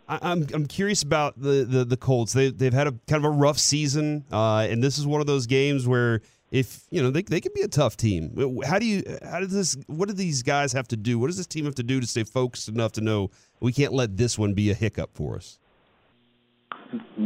I'm 0.07 0.47
I'm 0.53 0.65
curious 0.65 1.01
about 1.03 1.39
the 1.39 1.63
the, 1.63 1.85
the 1.85 1.97
Colts. 1.97 2.33
They 2.33 2.49
they've 2.49 2.73
had 2.73 2.87
a 2.87 2.91
kind 3.07 3.23
of 3.23 3.25
a 3.25 3.29
rough 3.29 3.57
season, 3.57 4.25
uh, 4.31 4.67
and 4.69 4.83
this 4.83 4.97
is 4.97 5.07
one 5.07 5.21
of 5.21 5.27
those 5.27 5.47
games 5.47 5.87
where 5.87 6.21
if 6.51 6.83
you 6.91 7.01
know 7.01 7.09
they 7.09 7.21
they 7.21 7.39
can 7.39 7.51
be 7.55 7.61
a 7.61 7.67
tough 7.67 7.95
team. 7.95 8.61
How 8.65 8.79
do 8.79 8.85
you 8.85 9.03
how 9.23 9.39
does 9.39 9.51
this? 9.51 9.77
What 9.87 10.09
do 10.09 10.13
these 10.13 10.43
guys 10.43 10.73
have 10.73 10.87
to 10.89 10.97
do? 10.97 11.17
What 11.17 11.27
does 11.27 11.37
this 11.37 11.47
team 11.47 11.65
have 11.65 11.75
to 11.75 11.83
do 11.83 11.99
to 11.99 12.07
stay 12.07 12.23
focused 12.23 12.67
enough 12.67 12.91
to 12.93 13.01
know 13.01 13.31
we 13.61 13.71
can't 13.71 13.93
let 13.93 14.17
this 14.17 14.37
one 14.37 14.53
be 14.53 14.69
a 14.69 14.73
hiccup 14.73 15.11
for 15.15 15.37
us? 15.37 15.57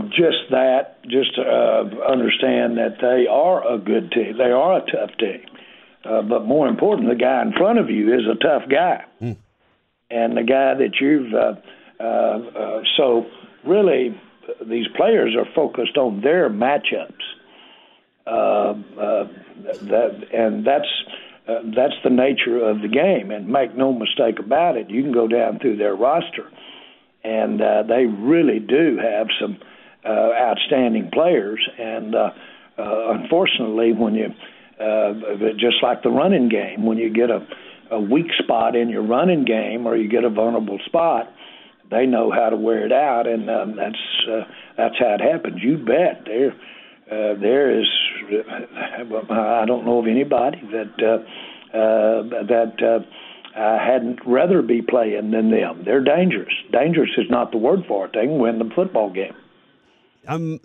Just 0.10 0.50
that, 0.52 1.04
just 1.04 1.36
to, 1.36 1.42
uh, 1.42 2.12
understand 2.12 2.78
that 2.78 2.98
they 3.02 3.28
are 3.28 3.74
a 3.74 3.78
good 3.78 4.12
team. 4.12 4.38
They 4.38 4.52
are 4.52 4.78
a 4.78 4.82
tough 4.82 5.18
team. 5.20 5.42
Uh, 6.06 6.22
but 6.22 6.46
more 6.46 6.68
important, 6.68 7.10
the 7.10 7.16
guy 7.16 7.42
in 7.42 7.52
front 7.54 7.80
of 7.80 7.90
you 7.90 8.14
is 8.14 8.22
a 8.32 8.36
tough 8.36 8.70
guy, 8.70 9.04
and 10.10 10.38
the 10.38 10.44
guy 10.44 10.74
that 10.76 11.02
you've. 11.02 11.34
Uh, 11.34 11.56
uh, 12.00 12.04
uh, 12.04 12.84
so 12.96 13.26
really, 13.66 14.20
these 14.66 14.88
players 14.96 15.36
are 15.36 15.48
focused 15.54 15.98
on 15.98 16.22
their 16.22 16.50
matchups. 16.50 17.14
Uh, 18.26 18.74
uh, 19.00 19.28
that 19.84 20.28
and 20.34 20.66
that's 20.66 20.88
uh, 21.48 21.60
that's 21.76 21.96
the 22.04 22.10
nature 22.10 22.60
of 22.62 22.82
the 22.82 22.88
game. 22.88 23.32
And 23.32 23.48
make 23.48 23.76
no 23.76 23.94
mistake 23.94 24.40
about 24.40 24.78
it, 24.78 24.90
you 24.90 25.02
can 25.02 25.12
go 25.14 25.28
down 25.28 25.60
through 25.60 25.78
their 25.78 25.96
roster, 25.96 26.50
and 27.28 27.62
uh, 27.62 27.84
they 27.84 28.06
really 28.06 28.60
do 28.60 28.98
have 28.98 29.28
some 29.40 29.58
uh, 30.06 30.32
outstanding 30.34 31.10
players. 31.12 31.60
And 31.78 32.16
uh, 32.16 32.30
uh, 32.78 33.12
unfortunately, 33.20 33.92
when 33.92 34.16
you 34.16 34.28
uh, 34.80 35.14
just 35.58 35.84
like 35.84 36.04
the 36.04 36.10
running 36.10 36.50
game, 36.50 36.86
when 36.86 36.98
you 36.98 37.12
get 37.12 37.30
a, 37.30 37.46
a 37.92 38.00
weak 38.00 38.28
spot 38.40 38.76
in 38.76 38.90
your 38.90 39.06
running 39.06 39.44
game 39.44 39.86
or 39.88 39.98
you 39.98 40.08
get 40.10 40.24
a 40.24 40.30
vulnerable 40.30 40.80
spot, 40.86 41.34
they 41.90 42.06
know 42.06 42.32
how 42.32 42.50
to 42.50 42.58
wear 42.58 42.86
it 42.86 42.92
out, 42.92 43.28
and 43.28 43.50
um, 43.50 43.76
that's 43.76 44.04
uh, 44.30 44.44
that's 44.78 44.96
how 45.00 45.16
it 45.16 45.22
happens. 45.22 45.62
You 45.62 45.78
bet. 45.78 46.26
There, 46.26 46.52
uh, 47.10 47.40
there 47.40 47.80
is. 47.80 47.88
I 49.32 49.66
don't 49.66 49.86
know 49.86 50.00
of 50.00 50.08
anybody 50.08 50.62
that 50.72 50.94
uh, 51.02 51.78
uh, 51.78 52.44
that 52.46 52.74
uh, 52.84 53.00
I 53.58 53.84
hadn't 53.84 54.20
rather 54.26 54.62
be 54.62 54.82
playing 54.82 55.32
than 55.32 55.50
them. 55.50 55.84
They're 55.84 56.04
dangerous. 56.04 56.54
Dangerous 56.72 57.10
is 57.18 57.26
not 57.30 57.52
the 57.52 57.58
word 57.58 57.80
for 57.88 58.06
it. 58.06 58.12
They 58.14 58.26
can 58.26 58.38
win 58.38 58.60
the 58.60 58.70
football 58.76 59.12
game. 59.12 59.34
Um, 60.28 60.60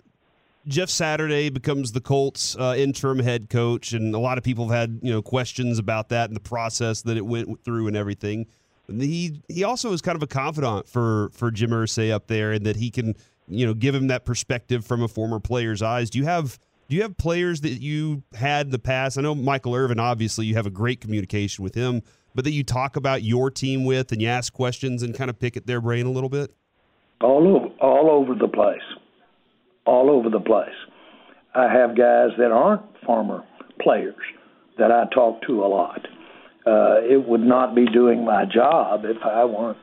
Jeff 0.67 0.89
Saturday 0.89 1.49
becomes 1.49 1.91
the 1.91 2.01
Colts 2.01 2.55
uh, 2.57 2.75
interim 2.77 3.19
head 3.19 3.49
coach, 3.49 3.93
and 3.93 4.13
a 4.13 4.19
lot 4.19 4.37
of 4.37 4.43
people 4.43 4.69
have 4.69 4.79
had 4.79 4.99
you 5.01 5.11
know 5.11 5.21
questions 5.21 5.79
about 5.79 6.09
that 6.09 6.29
and 6.29 6.35
the 6.35 6.41
process 6.41 7.01
that 7.03 7.17
it 7.17 7.25
went 7.25 7.63
through 7.63 7.87
and 7.87 7.97
everything. 7.97 8.45
He 8.87 9.41
he 9.47 9.63
also 9.63 9.91
is 9.93 10.01
kind 10.01 10.15
of 10.15 10.23
a 10.23 10.27
confidant 10.27 10.87
for 10.87 11.29
for 11.33 11.51
Jim 11.51 11.71
Irsay 11.71 12.11
up 12.11 12.27
there, 12.27 12.51
and 12.51 12.65
that 12.65 12.75
he 12.75 12.91
can 12.91 13.15
you 13.47 13.65
know 13.65 13.73
give 13.73 13.95
him 13.95 14.07
that 14.07 14.23
perspective 14.23 14.85
from 14.85 15.01
a 15.01 15.07
former 15.07 15.39
player's 15.39 15.81
eyes. 15.81 16.09
Do 16.09 16.19
you 16.19 16.25
have 16.25 16.59
do 16.89 16.95
you 16.95 17.01
have 17.01 17.17
players 17.17 17.61
that 17.61 17.81
you 17.81 18.23
had 18.35 18.67
in 18.67 18.71
the 18.71 18.79
past? 18.79 19.17
I 19.17 19.21
know 19.21 19.35
Michael 19.35 19.73
Irvin, 19.73 19.99
obviously, 19.99 20.45
you 20.45 20.55
have 20.55 20.67
a 20.67 20.71
great 20.71 21.01
communication 21.01 21.63
with 21.63 21.75
him, 21.75 22.03
but 22.35 22.43
that 22.45 22.51
you 22.51 22.63
talk 22.63 22.95
about 22.95 23.23
your 23.23 23.49
team 23.51 23.85
with 23.85 24.11
and 24.11 24.21
you 24.21 24.27
ask 24.27 24.53
questions 24.53 25.03
and 25.03 25.15
kind 25.15 25.29
of 25.29 25.39
pick 25.39 25.55
at 25.57 25.67
their 25.67 25.81
brain 25.81 26.05
a 26.05 26.11
little 26.11 26.29
bit. 26.29 26.53
all 27.21 27.47
over, 27.47 27.67
all 27.79 28.09
over 28.11 28.35
the 28.35 28.47
place, 28.47 28.81
all 29.85 30.09
over 30.09 30.29
the 30.29 30.39
place. 30.39 30.75
I 31.55 31.71
have 31.71 31.95
guys 31.97 32.29
that 32.37 32.51
aren't 32.51 32.81
former 33.05 33.43
players 33.81 34.15
that 34.77 34.91
I 34.91 35.05
talk 35.13 35.41
to 35.47 35.63
a 35.63 35.67
lot. 35.67 36.01
Uh, 36.65 37.01
it 37.03 37.27
would 37.27 37.41
not 37.41 37.75
be 37.75 37.85
doing 37.85 38.25
my 38.25 38.45
job 38.45 39.01
if 39.03 39.17
I 39.23 39.45
weren't 39.45 39.77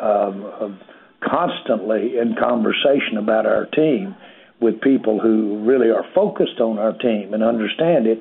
um, 0.00 0.80
constantly 1.22 2.18
in 2.18 2.34
conversation 2.38 3.18
about 3.18 3.46
our 3.46 3.66
team 3.66 4.16
with 4.60 4.80
people 4.80 5.20
who 5.20 5.64
really 5.64 5.90
are 5.90 6.04
focused 6.14 6.60
on 6.60 6.78
our 6.78 6.96
team 6.96 7.34
and 7.34 7.42
understand 7.42 8.06
it. 8.06 8.18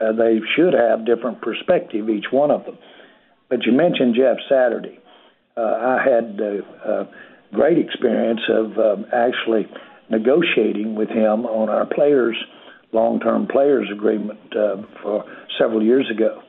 Uh, 0.00 0.12
they 0.12 0.40
should 0.56 0.72
have 0.72 1.04
different 1.04 1.40
perspective, 1.42 2.08
each 2.08 2.26
one 2.30 2.50
of 2.50 2.64
them. 2.64 2.78
But 3.52 3.66
you 3.66 3.72
mentioned 3.72 4.14
Jeff 4.14 4.38
Saturday. 4.48 4.98
Uh, 5.58 5.60
I 5.60 5.98
had 6.02 6.40
uh, 6.40 6.88
uh, 6.90 7.04
great 7.52 7.76
experience 7.76 8.40
of 8.48 8.78
um, 8.78 9.04
actually 9.12 9.66
negotiating 10.08 10.94
with 10.94 11.10
him 11.10 11.44
on 11.44 11.68
our 11.68 11.84
players 11.84 12.34
long-term 12.92 13.48
players 13.48 13.90
agreement 13.92 14.40
uh, 14.56 14.76
for 15.02 15.26
several 15.58 15.82
years 15.82 16.10
ago, 16.10 16.40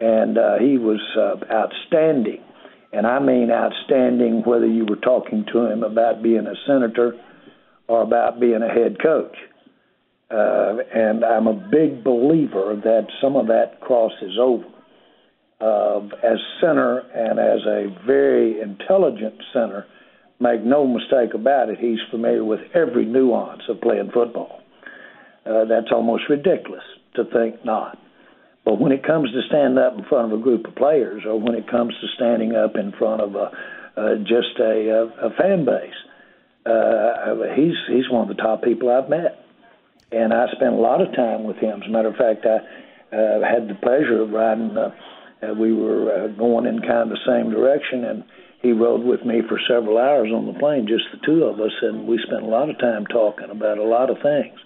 and 0.00 0.38
uh, 0.38 0.54
he 0.58 0.78
was 0.78 1.00
uh, 1.18 1.36
outstanding. 1.52 2.42
And 2.90 3.06
I 3.06 3.18
mean 3.18 3.50
outstanding 3.50 4.42
whether 4.46 4.66
you 4.66 4.86
were 4.86 4.96
talking 4.96 5.44
to 5.52 5.70
him 5.70 5.82
about 5.82 6.22
being 6.22 6.46
a 6.46 6.54
senator 6.66 7.20
or 7.86 8.00
about 8.00 8.40
being 8.40 8.62
a 8.62 8.68
head 8.68 8.96
coach. 9.02 9.36
Uh, 10.30 10.78
and 10.94 11.22
I'm 11.22 11.48
a 11.48 11.68
big 11.70 12.02
believer 12.02 12.80
that 12.82 13.08
some 13.20 13.36
of 13.36 13.48
that 13.48 13.80
crosses 13.82 14.38
over. 14.40 14.64
Uh, 15.58 16.00
as 16.22 16.38
center 16.60 16.98
and 16.98 17.38
as 17.38 17.64
a 17.66 18.06
very 18.06 18.60
intelligent 18.60 19.34
center, 19.52 19.86
make 20.38 20.62
no 20.62 20.86
mistake 20.86 21.32
about 21.34 21.70
it, 21.70 21.78
he's 21.78 21.98
familiar 22.10 22.44
with 22.44 22.60
every 22.74 23.06
nuance 23.06 23.62
of 23.68 23.80
playing 23.80 24.10
football. 24.12 24.60
Uh, 25.46 25.64
that's 25.64 25.92
almost 25.92 26.24
ridiculous 26.28 26.82
to 27.14 27.24
think 27.32 27.64
not. 27.64 27.98
But 28.66 28.80
when 28.80 28.92
it 28.92 29.06
comes 29.06 29.30
to 29.30 29.40
standing 29.48 29.78
up 29.78 29.96
in 29.96 30.04
front 30.04 30.32
of 30.32 30.38
a 30.38 30.42
group 30.42 30.66
of 30.66 30.74
players, 30.74 31.22
or 31.24 31.40
when 31.40 31.54
it 31.54 31.70
comes 31.70 31.94
to 32.00 32.06
standing 32.16 32.54
up 32.54 32.76
in 32.76 32.92
front 32.92 33.22
of 33.22 33.34
a, 33.34 33.50
uh, 33.96 34.16
just 34.18 34.58
a, 34.58 34.90
a, 34.90 35.28
a 35.28 35.30
fan 35.38 35.64
base, 35.64 35.94
uh, 36.66 37.54
he's 37.54 37.76
he's 37.88 38.10
one 38.10 38.28
of 38.28 38.36
the 38.36 38.42
top 38.42 38.62
people 38.62 38.90
I've 38.90 39.08
met, 39.08 39.38
and 40.10 40.34
I 40.34 40.46
spent 40.52 40.74
a 40.74 40.78
lot 40.78 41.00
of 41.00 41.14
time 41.14 41.44
with 41.44 41.56
him. 41.58 41.80
As 41.80 41.88
a 41.88 41.92
matter 41.92 42.08
of 42.08 42.16
fact, 42.16 42.44
I 42.44 42.56
uh, 43.16 43.40
had 43.46 43.68
the 43.68 43.78
pleasure 43.80 44.20
of 44.20 44.30
riding. 44.30 44.76
Uh, 44.76 44.90
uh, 45.42 45.52
we 45.54 45.72
were 45.72 46.12
uh, 46.12 46.26
going 46.28 46.66
in 46.66 46.80
kind 46.80 47.02
of 47.02 47.08
the 47.10 47.26
same 47.26 47.50
direction, 47.50 48.04
and 48.04 48.24
he 48.62 48.72
rode 48.72 49.04
with 49.04 49.24
me 49.24 49.42
for 49.48 49.60
several 49.68 49.98
hours 49.98 50.30
on 50.34 50.46
the 50.46 50.58
plane, 50.58 50.86
just 50.88 51.04
the 51.12 51.24
two 51.26 51.44
of 51.44 51.60
us, 51.60 51.72
and 51.82 52.06
we 52.06 52.18
spent 52.26 52.42
a 52.42 52.46
lot 52.46 52.70
of 52.70 52.78
time 52.78 53.06
talking 53.06 53.50
about 53.50 53.78
a 53.78 53.84
lot 53.84 54.10
of 54.10 54.16
things. 54.22 54.58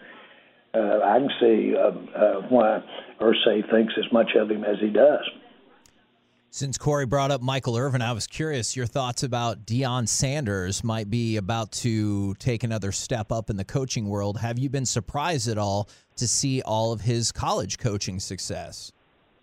Uh, 0.72 1.00
I 1.02 1.18
can 1.18 1.30
see 1.40 1.74
uh, 1.74 2.18
uh, 2.18 2.42
why 2.48 2.82
Irsay 3.20 3.68
thinks 3.70 3.94
as 3.98 4.10
much 4.12 4.30
of 4.36 4.50
him 4.50 4.64
as 4.64 4.76
he 4.80 4.88
does. 4.88 5.28
Since 6.52 6.78
Corey 6.78 7.06
brought 7.06 7.30
up 7.30 7.40
Michael 7.40 7.76
Irvin, 7.76 8.02
I 8.02 8.12
was 8.12 8.26
curious 8.26 8.76
your 8.76 8.86
thoughts 8.86 9.22
about 9.22 9.66
Deion 9.66 10.08
Sanders 10.08 10.82
might 10.82 11.08
be 11.08 11.36
about 11.36 11.70
to 11.72 12.34
take 12.34 12.64
another 12.64 12.90
step 12.90 13.30
up 13.30 13.50
in 13.50 13.56
the 13.56 13.64
coaching 13.64 14.08
world. 14.08 14.38
Have 14.38 14.58
you 14.58 14.68
been 14.68 14.86
surprised 14.86 15.48
at 15.48 15.58
all 15.58 15.88
to 16.16 16.26
see 16.26 16.60
all 16.62 16.92
of 16.92 17.02
his 17.02 17.30
college 17.30 17.78
coaching 17.78 18.18
success? 18.18 18.90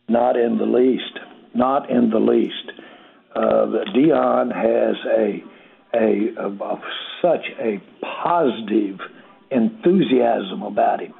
Not 0.10 0.36
in 0.36 0.58
the 0.58 0.66
least. 0.66 1.07
Not 1.58 1.90
in 1.90 2.10
the 2.12 2.20
least. 2.20 2.72
Uh, 3.36 3.68
Deion 3.96 4.54
has 4.54 4.96
a, 5.18 5.44
a, 5.94 6.46
a, 6.46 6.50
a 6.50 6.82
such 7.22 7.46
a 7.60 7.82
positive 8.24 9.00
enthusiasm 9.52 10.64
about 10.64 11.02
him. 11.02 11.14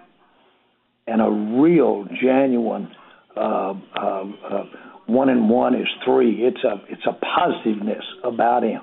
and 1.08 1.22
a 1.22 1.30
real 1.62 2.06
genuine 2.22 2.90
uh, 3.36 3.74
uh, 3.96 4.24
uh, 4.50 4.64
one 5.08 5.30
and 5.30 5.50
one 5.50 5.76
is 5.76 5.88
three. 6.06 6.44
It's 6.46 6.64
a 6.64 6.82
it's 6.90 7.06
a 7.08 7.14
positiveness 7.14 8.04
about 8.24 8.64
him, 8.64 8.82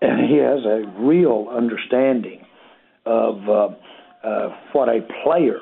and 0.00 0.30
he 0.30 0.36
has 0.38 0.64
a 0.64 0.84
real 1.00 1.48
understanding 1.50 2.44
of 3.06 3.48
uh, 3.48 3.68
uh, 4.26 4.56
what 4.72 4.88
a 4.88 5.00
player 5.24 5.60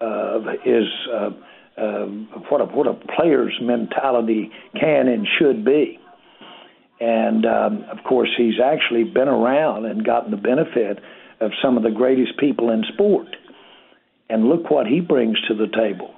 uh, 0.00 0.38
is. 0.64 0.84
Uh, 1.12 1.30
uh, 1.76 2.06
what 2.50 2.60
a 2.60 2.64
what 2.66 2.86
a 2.86 2.94
player's 3.16 3.58
mentality 3.62 4.50
can 4.78 5.08
and 5.08 5.26
should 5.38 5.64
be, 5.64 5.98
and 7.00 7.46
um, 7.46 7.84
of 7.90 8.04
course 8.04 8.30
he's 8.36 8.60
actually 8.62 9.04
been 9.04 9.28
around 9.28 9.86
and 9.86 10.04
gotten 10.04 10.30
the 10.30 10.36
benefit 10.36 10.98
of 11.40 11.50
some 11.62 11.76
of 11.76 11.82
the 11.82 11.90
greatest 11.90 12.38
people 12.38 12.70
in 12.70 12.84
sport, 12.92 13.28
and 14.28 14.48
look 14.48 14.70
what 14.70 14.86
he 14.86 15.00
brings 15.00 15.40
to 15.48 15.54
the 15.54 15.68
table. 15.68 16.14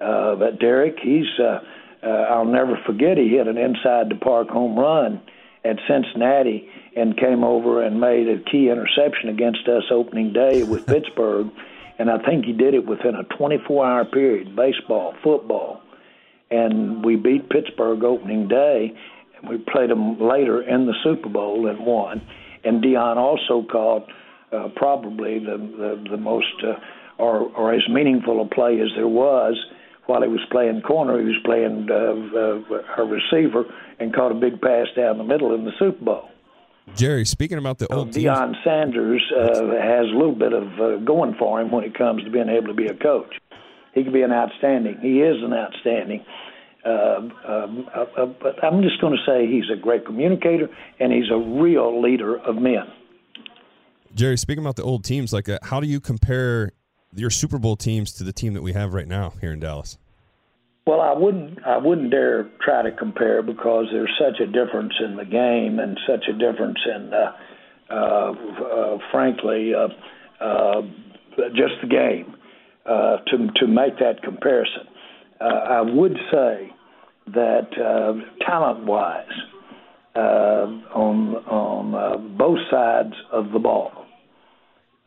Uh, 0.00 0.34
but 0.36 0.58
Derek, 0.58 0.96
he's 1.02 1.26
uh, 1.38 1.60
uh, 2.04 2.08
I'll 2.08 2.44
never 2.44 2.78
forget 2.86 3.16
he 3.16 3.28
hit 3.28 3.48
an 3.48 3.56
inside 3.56 4.10
the 4.10 4.18
park 4.20 4.48
home 4.48 4.78
run 4.78 5.22
at 5.64 5.76
Cincinnati 5.88 6.68
and 6.96 7.16
came 7.16 7.42
over 7.42 7.82
and 7.82 8.00
made 8.00 8.28
a 8.28 8.38
key 8.50 8.68
interception 8.68 9.30
against 9.30 9.66
us 9.68 9.84
opening 9.90 10.32
day 10.32 10.62
with 10.62 10.86
Pittsburgh. 10.94 11.50
And 11.98 12.10
I 12.10 12.18
think 12.18 12.44
he 12.44 12.52
did 12.52 12.74
it 12.74 12.86
within 12.86 13.14
a 13.14 13.24
24 13.36 13.86
hour 13.86 14.04
period 14.04 14.56
baseball, 14.56 15.14
football. 15.22 15.80
And 16.50 17.04
we 17.04 17.16
beat 17.16 17.48
Pittsburgh 17.48 18.02
opening 18.04 18.48
day. 18.48 18.92
And 19.36 19.48
we 19.48 19.58
played 19.58 19.90
them 19.90 20.20
later 20.20 20.62
in 20.62 20.86
the 20.86 20.94
Super 21.02 21.28
Bowl 21.28 21.68
and 21.68 21.84
won. 21.84 22.22
And 22.64 22.82
Deion 22.82 23.16
also 23.16 23.66
caught 23.70 24.06
uh, 24.52 24.68
probably 24.76 25.38
the, 25.38 25.56
the, 25.56 26.10
the 26.10 26.16
most 26.16 26.54
uh, 26.62 26.74
or, 27.18 27.50
or 27.56 27.74
as 27.74 27.82
meaningful 27.88 28.42
a 28.42 28.48
play 28.48 28.80
as 28.80 28.88
there 28.96 29.08
was 29.08 29.56
while 30.06 30.22
he 30.22 30.28
was 30.28 30.40
playing 30.50 30.82
corner, 30.82 31.18
he 31.18 31.24
was 31.24 31.40
playing 31.44 31.88
uh, 31.90 31.94
uh, 31.94 33.02
a 33.02 33.06
receiver 33.06 33.64
and 33.98 34.14
caught 34.14 34.32
a 34.32 34.34
big 34.34 34.60
pass 34.60 34.86
down 34.96 35.18
the 35.18 35.24
middle 35.24 35.54
in 35.54 35.64
the 35.64 35.72
Super 35.78 36.04
Bowl. 36.04 36.28
Jerry, 36.94 37.24
speaking 37.24 37.58
about 37.58 37.78
the 37.78 37.92
old 37.92 38.12
teams, 38.12 38.26
Deion 38.26 38.54
Sanders 38.62 39.22
uh, 39.36 39.44
has 39.80 40.06
a 40.06 40.16
little 40.16 40.34
bit 40.34 40.52
of 40.52 40.80
uh, 40.80 40.96
going 40.98 41.34
for 41.38 41.60
him 41.60 41.70
when 41.70 41.82
it 41.82 41.96
comes 41.96 42.22
to 42.24 42.30
being 42.30 42.48
able 42.48 42.68
to 42.68 42.74
be 42.74 42.86
a 42.86 42.94
coach. 42.94 43.34
He 43.94 44.04
can 44.04 44.12
be 44.12 44.22
an 44.22 44.32
outstanding. 44.32 44.98
He 45.00 45.20
is 45.20 45.42
an 45.42 45.52
outstanding. 45.52 46.24
Uh, 46.84 46.88
um, 46.88 47.88
uh, 47.94 48.04
uh, 48.16 48.26
but 48.26 48.62
I'm 48.62 48.82
just 48.82 49.00
going 49.00 49.16
to 49.16 49.24
say 49.26 49.46
he's 49.46 49.70
a 49.72 49.80
great 49.80 50.04
communicator 50.04 50.68
and 51.00 51.12
he's 51.12 51.30
a 51.30 51.38
real 51.38 52.02
leader 52.02 52.36
of 52.38 52.56
men. 52.56 52.84
Jerry, 54.14 54.36
speaking 54.36 54.62
about 54.62 54.76
the 54.76 54.82
old 54.82 55.04
teams, 55.04 55.32
like 55.32 55.48
uh, 55.48 55.58
how 55.62 55.80
do 55.80 55.86
you 55.86 55.98
compare 55.98 56.72
your 57.14 57.30
Super 57.30 57.58
Bowl 57.58 57.76
teams 57.76 58.12
to 58.12 58.24
the 58.24 58.32
team 58.32 58.52
that 58.52 58.62
we 58.62 58.72
have 58.72 58.92
right 58.92 59.08
now 59.08 59.32
here 59.40 59.52
in 59.52 59.60
Dallas? 59.60 59.96
Well, 60.86 61.00
I 61.00 61.14
wouldn't. 61.14 61.64
I 61.66 61.78
wouldn't 61.78 62.10
dare 62.10 62.50
try 62.62 62.82
to 62.82 62.92
compare 62.92 63.42
because 63.42 63.86
there's 63.90 64.12
such 64.18 64.38
a 64.40 64.46
difference 64.46 64.92
in 65.02 65.16
the 65.16 65.24
game 65.24 65.78
and 65.78 65.98
such 66.06 66.26
a 66.28 66.32
difference 66.34 66.78
in, 66.84 67.10
uh, 67.14 67.32
uh, 67.90 68.32
uh, 68.62 68.98
frankly, 69.10 69.72
uh, 69.74 69.88
uh, 70.44 70.82
just 71.54 71.80
the 71.80 71.88
game 71.88 72.36
uh, 72.84 73.16
to 73.28 73.48
to 73.60 73.66
make 73.66 73.98
that 73.98 74.22
comparison. 74.22 74.86
Uh, 75.40 75.44
I 75.44 75.80
would 75.80 76.16
say 76.30 76.70
that 77.28 77.68
uh, 77.78 78.44
talent-wise, 78.44 79.26
uh, 80.14 80.18
on 80.18 81.34
on 81.46 81.94
uh, 81.94 82.16
both 82.18 82.58
sides 82.70 83.14
of 83.32 83.52
the 83.52 83.58
ball, 83.58 83.90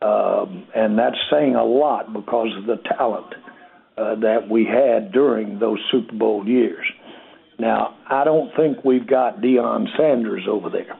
um, 0.02 0.66
and 0.74 0.98
that's 0.98 1.16
saying 1.30 1.54
a 1.54 1.64
lot 1.64 2.12
because 2.12 2.48
of 2.58 2.66
the 2.66 2.82
talent 2.96 3.32
uh, 3.32 3.47
that 4.20 4.48
we 4.50 4.64
had 4.64 5.12
during 5.12 5.58
those 5.58 5.78
Super 5.90 6.14
Bowl 6.14 6.46
years. 6.46 6.86
Now, 7.58 7.96
I 8.08 8.24
don't 8.24 8.50
think 8.56 8.84
we've 8.84 9.06
got 9.06 9.40
Deion 9.40 9.86
Sanders 9.96 10.44
over 10.48 10.70
there, 10.70 10.96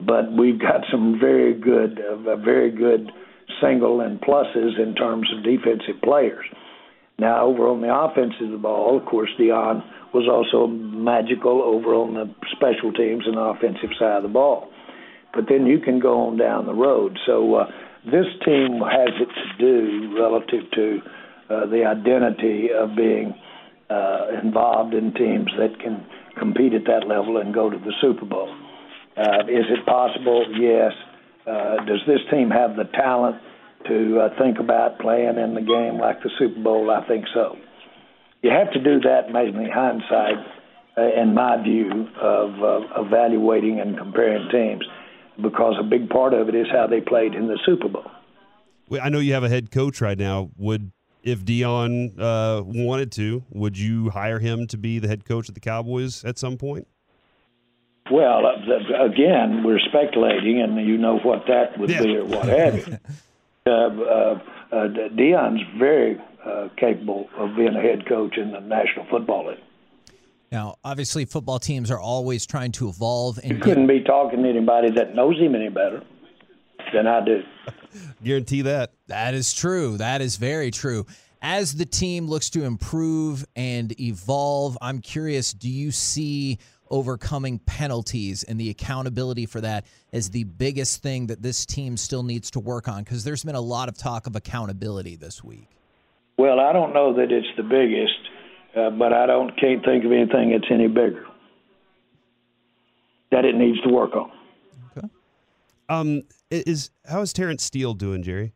but 0.00 0.32
we've 0.32 0.58
got 0.58 0.82
some 0.90 1.18
very 1.20 1.54
good, 1.54 2.00
uh, 2.00 2.36
very 2.36 2.70
good 2.70 3.10
single 3.60 4.00
and 4.00 4.20
pluses 4.20 4.80
in 4.80 4.94
terms 4.96 5.28
of 5.36 5.44
defensive 5.44 6.02
players. 6.02 6.44
Now, 7.18 7.44
over 7.44 7.68
on 7.68 7.80
the 7.80 7.94
offensive 7.94 8.46
of 8.46 8.50
the 8.50 8.58
ball, 8.58 8.98
of 8.98 9.04
course, 9.06 9.30
Deion 9.38 9.84
was 10.12 10.26
also 10.28 10.66
magical 10.66 11.62
over 11.62 11.94
on 11.94 12.14
the 12.14 12.34
special 12.56 12.92
teams 12.92 13.24
and 13.26 13.38
offensive 13.38 13.90
side 13.98 14.16
of 14.16 14.22
the 14.24 14.28
ball 14.28 14.72
but 15.34 15.44
then 15.48 15.66
you 15.66 15.78
can 15.78 15.98
go 15.98 16.28
on 16.28 16.36
down 16.36 16.66
the 16.66 16.74
road. 16.74 17.18
So 17.26 17.54
uh, 17.54 17.66
this 18.04 18.26
team 18.44 18.80
has 18.80 19.10
it 19.20 19.28
to 19.28 19.58
do 19.58 20.14
relative 20.18 20.70
to 20.74 20.98
uh, 21.52 21.66
the 21.66 21.84
identity 21.84 22.68
of 22.72 22.96
being 22.96 23.34
uh, 23.90 24.40
involved 24.42 24.94
in 24.94 25.12
teams 25.12 25.50
that 25.58 25.78
can 25.80 26.06
compete 26.38 26.72
at 26.72 26.84
that 26.86 27.06
level 27.06 27.36
and 27.36 27.52
go 27.52 27.68
to 27.68 27.78
the 27.78 27.92
Super 28.00 28.24
Bowl. 28.24 28.54
Uh, 29.16 29.44
is 29.48 29.66
it 29.68 29.84
possible? 29.84 30.46
Yes. 30.58 30.92
Uh, 31.46 31.84
does 31.84 32.00
this 32.06 32.20
team 32.30 32.50
have 32.50 32.76
the 32.76 32.84
talent 32.94 33.36
to 33.86 34.20
uh, 34.20 34.28
think 34.38 34.58
about 34.58 34.98
playing 34.98 35.38
in 35.38 35.54
the 35.54 35.60
game 35.60 36.00
like 36.00 36.22
the 36.22 36.30
Super 36.38 36.60
Bowl? 36.60 36.90
I 36.90 37.06
think 37.06 37.26
so. 37.34 37.56
You 38.42 38.50
have 38.50 38.72
to 38.72 38.82
do 38.82 39.00
that, 39.00 39.30
mainly 39.32 39.68
hindsight, 39.70 40.38
uh, 40.96 41.20
in 41.20 41.34
my 41.34 41.62
view, 41.62 42.08
of 42.20 42.50
uh, 42.62 43.02
evaluating 43.06 43.80
and 43.80 43.98
comparing 43.98 44.48
teams 44.50 44.84
because 45.40 45.74
a 45.80 45.84
big 45.84 46.08
part 46.08 46.34
of 46.34 46.48
it 46.48 46.54
is 46.54 46.66
how 46.72 46.86
they 46.86 47.00
played 47.00 47.34
in 47.34 47.46
the 47.46 47.58
Super 47.64 47.88
Bowl. 47.88 48.10
I 49.00 49.08
know 49.08 49.18
you 49.18 49.32
have 49.32 49.44
a 49.44 49.48
head 49.48 49.70
coach 49.70 50.00
right 50.00 50.18
now. 50.18 50.50
Would 50.58 50.92
if 51.22 51.44
Deion 51.44 52.18
uh, 52.18 52.62
wanted 52.64 53.12
to, 53.12 53.44
would 53.50 53.78
you 53.78 54.10
hire 54.10 54.38
him 54.38 54.66
to 54.68 54.76
be 54.76 54.98
the 54.98 55.08
head 55.08 55.24
coach 55.24 55.48
of 55.48 55.54
the 55.54 55.60
Cowboys 55.60 56.24
at 56.24 56.38
some 56.38 56.56
point? 56.56 56.86
Well, 58.10 58.46
uh, 58.46 59.04
again, 59.04 59.62
we're 59.64 59.78
speculating, 59.78 60.60
and 60.60 60.76
you 60.86 60.98
know 60.98 61.18
what 61.18 61.44
that 61.46 61.78
would 61.78 61.90
yeah. 61.90 62.02
be 62.02 62.16
or 62.16 62.24
what 62.24 62.46
have 62.46 62.76
you. 62.76 62.98
uh, 63.66 63.70
uh, 63.70 64.38
uh, 64.72 64.88
Deion's 65.14 65.62
very 65.78 66.20
uh, 66.44 66.68
capable 66.76 67.28
of 67.38 67.56
being 67.56 67.74
a 67.76 67.80
head 67.80 68.06
coach 68.06 68.36
in 68.36 68.50
the 68.50 68.60
National 68.60 69.06
Football 69.08 69.48
League. 69.48 69.58
Now, 70.50 70.76
obviously, 70.84 71.24
football 71.24 71.58
teams 71.58 71.90
are 71.90 72.00
always 72.00 72.44
trying 72.44 72.72
to 72.72 72.88
evolve. 72.88 73.38
And 73.38 73.52
you 73.52 73.58
couldn't 73.58 73.86
get... 73.86 74.00
be 74.00 74.04
talking 74.04 74.42
to 74.42 74.48
anybody 74.48 74.90
that 74.90 75.14
knows 75.14 75.38
him 75.38 75.54
any 75.54 75.70
better 75.70 76.02
than 76.92 77.06
I 77.06 77.24
do. 77.24 77.42
Guarantee 78.24 78.62
that. 78.62 78.92
That 79.08 79.34
is 79.34 79.52
true. 79.52 79.96
That 79.98 80.20
is 80.20 80.36
very 80.36 80.70
true. 80.70 81.06
As 81.40 81.74
the 81.74 81.84
team 81.84 82.28
looks 82.28 82.50
to 82.50 82.64
improve 82.64 83.44
and 83.56 83.98
evolve, 84.00 84.78
I'm 84.80 85.00
curious 85.00 85.52
do 85.52 85.68
you 85.68 85.90
see 85.90 86.58
overcoming 86.90 87.58
penalties 87.58 88.42
and 88.44 88.60
the 88.60 88.70
accountability 88.70 89.46
for 89.46 89.60
that 89.60 89.86
as 90.12 90.30
the 90.30 90.44
biggest 90.44 91.02
thing 91.02 91.26
that 91.28 91.42
this 91.42 91.66
team 91.66 91.96
still 91.96 92.22
needs 92.22 92.50
to 92.52 92.60
work 92.60 92.86
on? 92.86 93.02
Because 93.02 93.24
there's 93.24 93.44
been 93.44 93.56
a 93.56 93.60
lot 93.60 93.88
of 93.88 93.98
talk 93.98 94.26
of 94.26 94.36
accountability 94.36 95.16
this 95.16 95.42
week. 95.42 95.68
Well, 96.38 96.60
I 96.60 96.72
don't 96.72 96.94
know 96.94 97.14
that 97.14 97.32
it's 97.32 97.48
the 97.56 97.62
biggest 97.62 98.28
uh, 98.76 98.90
but 98.90 99.12
I 99.12 99.26
don't 99.26 99.50
can't 99.58 99.84
think 99.84 100.04
of 100.04 100.12
anything 100.12 100.50
that's 100.50 100.70
any 100.70 100.88
bigger 100.88 101.26
that 103.30 103.44
it 103.44 103.54
needs 103.54 103.80
to 103.82 103.90
work 103.90 104.14
on. 104.14 104.30
Um, 105.92 106.22
is 106.50 106.90
how 107.06 107.20
is 107.20 107.32
Terence 107.32 107.62
Steele 107.64 107.94
doing, 107.94 108.22
Jerry? 108.22 108.54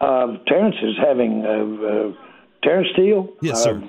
Uh, 0.00 0.36
Terence 0.46 0.76
is 0.82 0.94
having 1.02 1.44
uh, 1.44 1.86
uh, 1.86 2.12
Terence 2.62 2.88
Steele. 2.92 3.28
Yes, 3.40 3.62
sir. 3.62 3.78
Uh, 3.78 3.88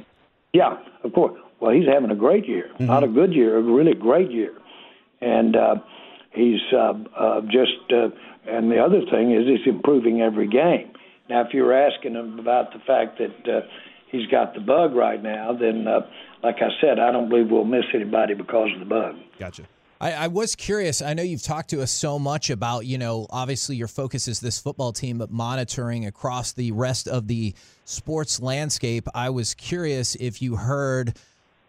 yeah, 0.53 0.77
of 1.03 1.13
course. 1.13 1.37
Well, 1.59 1.71
he's 1.71 1.87
having 1.91 2.11
a 2.11 2.15
great 2.15 2.47
year, 2.47 2.69
mm-hmm. 2.73 2.85
not 2.85 3.03
a 3.03 3.07
good 3.07 3.33
year, 3.33 3.57
a 3.57 3.61
really 3.61 3.93
great 3.93 4.31
year, 4.31 4.53
and 5.19 5.55
uh, 5.55 5.75
he's 6.33 6.61
uh, 6.73 6.93
uh, 7.17 7.41
just. 7.41 7.91
Uh, 7.91 8.09
and 8.47 8.71
the 8.71 8.79
other 8.79 9.01
thing 9.11 9.33
is, 9.33 9.45
he's 9.45 9.67
improving 9.67 10.21
every 10.21 10.47
game. 10.47 10.91
Now, 11.29 11.41
if 11.41 11.53
you 11.53 11.63
were 11.63 11.73
asking 11.73 12.15
him 12.15 12.39
about 12.39 12.73
the 12.73 12.79
fact 12.79 13.19
that 13.19 13.53
uh, 13.53 13.61
he's 14.11 14.25
got 14.27 14.55
the 14.55 14.61
bug 14.61 14.95
right 14.95 15.21
now, 15.21 15.55
then, 15.59 15.87
uh, 15.87 15.99
like 16.41 16.55
I 16.61 16.69
said, 16.81 16.97
I 16.97 17.11
don't 17.11 17.29
believe 17.29 17.51
we'll 17.51 17.65
miss 17.65 17.85
anybody 17.93 18.33
because 18.33 18.69
of 18.73 18.79
the 18.79 18.85
bug. 18.85 19.17
Gotcha. 19.37 19.63
I, 20.01 20.13
I, 20.13 20.27
was 20.27 20.55
curious. 20.55 21.01
I 21.01 21.13
know 21.13 21.23
you've 21.23 21.43
talked 21.43 21.71
to 21.71 21.81
us 21.81 21.91
so 21.91 22.17
much 22.17 22.49
about, 22.49 22.85
you 22.85 22.97
know, 22.97 23.27
obviously 23.29 23.75
your 23.75 23.89
focus 23.89 24.29
is 24.29 24.39
this 24.39 24.57
football 24.57 24.93
team, 24.93 25.17
but 25.17 25.29
monitoring 25.29 26.05
across 26.05 26.53
the 26.53 26.71
rest 26.71 27.07
of 27.07 27.27
the 27.27 27.53
sports 27.83 28.41
landscape. 28.41 29.07
I 29.13 29.29
was 29.29 29.53
curious 29.53 30.15
if 30.15 30.41
you 30.41 30.55
heard 30.55 31.17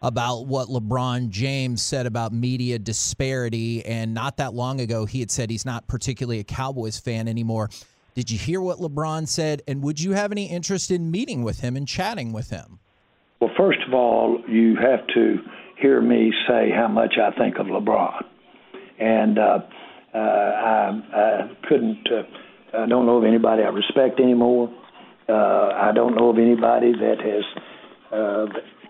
about 0.01 0.47
what 0.47 0.69
LeBron 0.69 1.29
James 1.29 1.81
said 1.81 2.05
about 2.05 2.31
media 2.31 2.79
disparity. 2.79 3.85
And 3.85 4.13
not 4.13 4.37
that 4.37 4.53
long 4.53 4.79
ago, 4.79 5.05
he 5.05 5.19
had 5.19 5.29
said 5.29 5.49
he's 5.49 5.65
not 5.65 5.87
particularly 5.87 6.39
a 6.39 6.43
Cowboys 6.43 6.97
fan 6.97 7.27
anymore. 7.27 7.69
Did 8.15 8.31
you 8.31 8.37
hear 8.37 8.61
what 8.61 8.79
LeBron 8.79 9.27
said? 9.27 9.61
And 9.67 9.83
would 9.83 9.99
you 9.99 10.13
have 10.13 10.31
any 10.31 10.49
interest 10.49 10.89
in 10.89 11.11
meeting 11.11 11.43
with 11.43 11.59
him 11.59 11.75
and 11.75 11.87
chatting 11.87 12.31
with 12.31 12.49
him? 12.49 12.79
Well, 13.41 13.51
first 13.57 13.79
of 13.87 13.93
all, 13.93 14.41
you 14.47 14.75
have 14.77 15.05
to 15.15 15.37
hear 15.81 16.01
me 16.01 16.31
say 16.47 16.69
how 16.75 16.87
much 16.87 17.15
I 17.21 17.37
think 17.37 17.57
of 17.57 17.67
LeBron. 17.67 18.23
And 18.99 19.39
uh, 19.39 19.59
uh, 20.13 20.17
I, 20.17 21.01
I 21.13 21.67
couldn't, 21.67 22.07
uh, 22.11 22.77
I 22.77 22.85
don't 22.85 23.05
know 23.05 23.17
of 23.17 23.23
anybody 23.23 23.63
I 23.63 23.69
respect 23.69 24.19
anymore. 24.19 24.73
Uh, 25.27 25.33
I 25.33 25.91
don't 25.93 26.15
know 26.15 26.29
of 26.29 26.37
anybody 26.37 26.93
that 26.93 27.17
has 27.21 27.63
uh, 28.11 28.45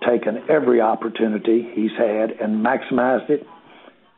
taken 0.08 0.43
every 0.49 0.82
opportunity 0.82 1.69
he's 1.73 1.91
had 1.97 2.32
and 2.32 2.65
maximized 2.65 3.30
it. 3.30 3.47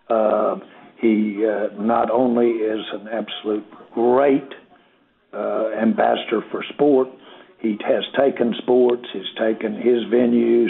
Uh, 0.09 0.59
he 0.99 1.45
uh, 1.45 1.79
not 1.81 2.09
only 2.09 2.47
is 2.47 2.85
an 2.93 3.07
absolute 3.09 3.65
great 3.93 4.47
uh, 5.33 5.69
ambassador 5.81 6.41
for 6.49 6.63
sport, 6.73 7.09
he 7.59 7.77
has 7.85 8.03
taken 8.17 8.53
sports, 8.61 9.05
he's 9.13 9.23
taken 9.37 9.75
his 9.75 10.03
venues 10.11 10.69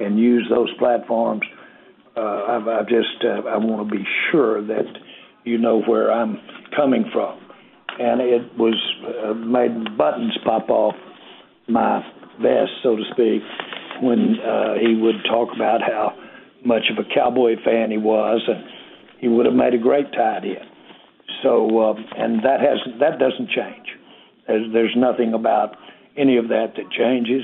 and 0.00 0.18
use 0.18 0.46
those 0.50 0.72
platforms. 0.78 1.42
Uh, 2.16 2.20
I've, 2.20 2.68
I've 2.68 2.88
just 2.88 3.24
uh, 3.24 3.48
I 3.48 3.56
want 3.56 3.88
to 3.88 3.96
be 3.96 4.04
sure 4.30 4.64
that 4.66 4.86
you 5.44 5.58
know 5.58 5.82
where 5.82 6.12
I'm 6.12 6.38
coming 6.76 7.04
from, 7.12 7.38
and 7.98 8.20
it 8.20 8.56
was 8.56 8.74
uh, 9.24 9.34
made 9.34 9.96
buttons 9.96 10.36
pop 10.44 10.68
off 10.70 10.94
my 11.68 12.02
vest, 12.40 12.70
so 12.82 12.96
to 12.96 13.02
speak, 13.12 13.42
when 14.02 14.36
uh, 14.40 14.74
he 14.80 14.94
would 14.94 15.16
talk 15.28 15.48
about 15.54 15.80
how 15.80 16.12
much 16.64 16.84
of 16.90 17.04
a 17.04 17.08
cowboy 17.14 17.54
fan 17.64 17.90
he 17.90 17.98
was, 17.98 18.42
and 18.46 18.64
he 19.20 19.28
would 19.28 19.46
have 19.46 19.54
made 19.54 19.74
a 19.74 19.78
great 19.78 20.10
tight 20.12 20.44
end. 20.44 20.70
So, 21.42 21.80
uh, 21.80 21.94
and 22.16 22.38
that 22.44 22.60
has 22.60 22.78
that 23.00 23.18
doesn't 23.18 23.50
change. 23.50 23.86
There's, 24.46 24.72
there's 24.72 24.94
nothing 24.96 25.34
about 25.34 25.76
any 26.16 26.36
of 26.36 26.48
that 26.48 26.74
that 26.76 26.90
changes. 26.90 27.42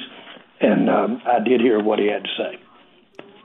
And 0.61 0.91
um, 0.91 1.23
I 1.27 1.43
did 1.43 1.61
hear 1.61 1.83
what 1.83 1.99
he 1.99 2.07
had 2.07 2.25
to 2.25 2.29
say. 2.37 2.61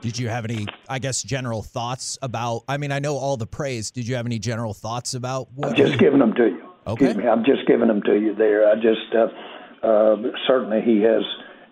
Did 0.02 0.18
you 0.18 0.28
have 0.28 0.44
any, 0.44 0.66
I 0.88 0.98
guess, 0.98 1.22
general 1.22 1.62
thoughts 1.62 2.18
about? 2.20 2.62
I 2.68 2.76
mean, 2.76 2.92
I 2.92 2.98
know 2.98 3.16
all 3.16 3.36
the 3.36 3.46
praise. 3.46 3.90
Did 3.90 4.06
you 4.06 4.16
have 4.16 4.26
any 4.26 4.38
general 4.38 4.74
thoughts 4.74 5.14
about 5.14 5.48
what? 5.54 5.70
I'm 5.70 5.76
just 5.76 5.92
he- 5.92 5.98
giving 5.98 6.18
them 6.18 6.34
to 6.34 6.44
you. 6.46 6.72
Okay. 6.86 7.06
Excuse 7.06 7.24
me. 7.24 7.28
I'm 7.28 7.44
just 7.44 7.66
giving 7.66 7.88
them 7.88 8.02
to 8.02 8.14
you 8.14 8.34
there. 8.34 8.68
I 8.68 8.74
just 8.76 9.14
uh, 9.14 9.86
uh, 9.86 10.16
certainly 10.46 10.82
he 10.82 11.00
has 11.02 11.22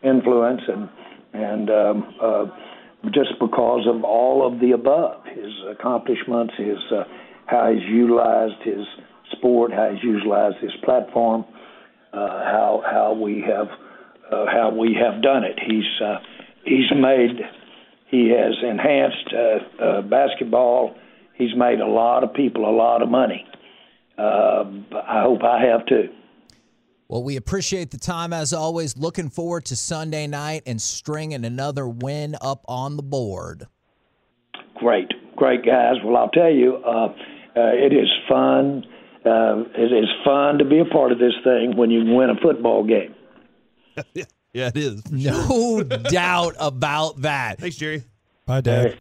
influence 0.02 0.62
and 0.66 0.88
and 1.33 1.70
um, 1.70 2.14
uh, 2.20 2.44
just 3.12 3.38
because 3.38 3.87
of 3.87 4.02
all 4.04 4.46
of 4.46 4.61
the 4.61 4.72
above, 4.72 5.24
his 5.26 5.52
accomplishments, 5.70 6.54
his 6.57 6.78
uh, 6.90 7.04
how 7.46 7.72
he's 7.72 7.88
utilized 7.88 8.62
his 8.64 8.87
sport, 9.33 9.72
how 9.72 9.90
he's 9.92 10.02
utilized 10.02 10.57
his 10.61 10.72
platform, 10.85 11.44
uh, 12.12 12.16
how 12.16 12.83
how 12.90 13.12
we 13.12 13.44
have 13.46 13.68
uh, 14.30 14.46
how 14.46 14.70
we 14.76 14.94
have 14.94 15.22
done 15.22 15.44
it. 15.44 15.58
He's 15.66 16.00
uh, 16.02 16.18
he's 16.64 16.90
made 16.94 17.40
he 18.10 18.30
has 18.30 18.54
enhanced 18.62 19.34
uh, 19.34 19.82
uh, 19.82 20.02
basketball. 20.02 20.94
He's 21.34 21.54
made 21.56 21.80
a 21.80 21.87
lot 21.87 22.22
of 22.22 22.32
people 22.32 22.68
a 22.68 22.70
lot 22.70 23.02
of 23.02 23.08
money. 23.08 23.44
Uh, 24.16 24.64
I 25.06 25.22
hope 25.22 25.42
I 25.42 25.64
have 25.64 25.87
too. 25.87 26.08
Well, 27.08 27.22
we 27.22 27.37
appreciate 27.37 27.90
the 27.90 27.98
time 27.98 28.32
as 28.32 28.52
always. 28.52 28.96
Looking 28.96 29.28
forward 29.28 29.66
to 29.66 29.76
Sunday 29.76 30.26
night 30.26 30.62
and 30.66 30.80
stringing 30.80 31.44
another 31.44 31.88
win 31.88 32.37
up 32.40 32.64
on 32.66 32.96
the 32.96 33.02
board. 33.02 33.66
Great, 34.76 35.12
great 35.37 35.64
guys. 35.64 35.96
Well, 36.04 36.16
I'll 36.16 36.30
tell 36.30 36.50
you, 36.50 36.76
uh, 36.76 37.06
uh, 37.08 37.14
it 37.54 37.92
is 37.92 38.08
fun. 38.28 38.84
Uh, 39.24 39.64
it 39.76 39.92
is 39.92 40.08
fun 40.24 40.58
to 40.58 40.64
be 40.64 40.78
a 40.78 40.84
part 40.84 41.12
of 41.12 41.18
this 41.18 41.34
thing 41.42 41.76
when 41.76 41.90
you 41.90 42.14
win 42.14 42.30
a 42.30 42.40
football 42.40 42.84
game. 42.84 43.14
Yeah, 44.54 44.68
it 44.68 44.76
is. 44.76 45.11
No 45.11 45.83
doubt 45.83 46.54
about 46.61 47.22
that. 47.22 47.59
Thanks, 47.59 47.74
Jerry. 47.74 48.04
Bye, 48.46 48.61
Dad. 48.61 49.00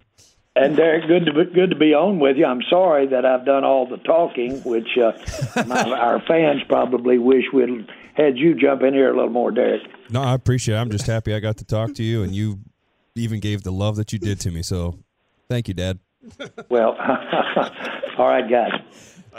And 0.56 0.75
Derek, 0.75 1.08
good 1.08 1.25
to 1.25 1.34
be, 1.34 1.53
good 1.53 1.69
to 1.69 1.75
be 1.75 1.93
on 1.93 2.19
with 2.19 2.38
you. 2.38 2.45
I'm 2.45 2.63
sorry 2.69 3.06
that 3.08 3.23
I've 3.23 3.45
done 3.45 3.63
all 3.63 3.88
the 3.88 3.97
talking, 3.97 4.62
which 4.63 4.97
uh, 4.97 5.12
my, 5.67 5.84
our 5.91 6.19
fans 6.27 6.62
probably 6.67 7.19
wish 7.19 7.45
we'd 7.53 7.88
had 8.15 8.38
you 8.38 8.56
jump 8.56 8.82
in 8.82 8.95
here 8.95 9.12
a 9.12 9.15
little 9.15 9.29
more, 9.29 9.51
Derek. 9.51 9.82
No, 10.10 10.21
I 10.21 10.34
appreciate 10.34 10.75
it. 10.75 10.79
I'm 10.79 10.89
just 10.89 11.06
happy 11.06 11.36
I 11.36 11.39
got 11.39 11.58
to 11.58 11.65
talk 11.65 11.93
to 11.95 12.03
you, 12.03 12.23
and 12.23 12.34
you 12.34 12.60
even 13.15 13.39
gave 13.39 13.62
the 13.62 13.71
love 13.71 13.95
that 13.97 14.12
you 14.12 14.19
did 14.19 14.39
to 14.41 14.51
me. 14.51 14.63
So, 14.63 14.97
thank 15.49 15.67
you, 15.67 15.73
Dad. 15.75 15.99
Well, 16.69 16.95
all 18.17 18.27
right, 18.27 18.49
guys. 18.49 18.82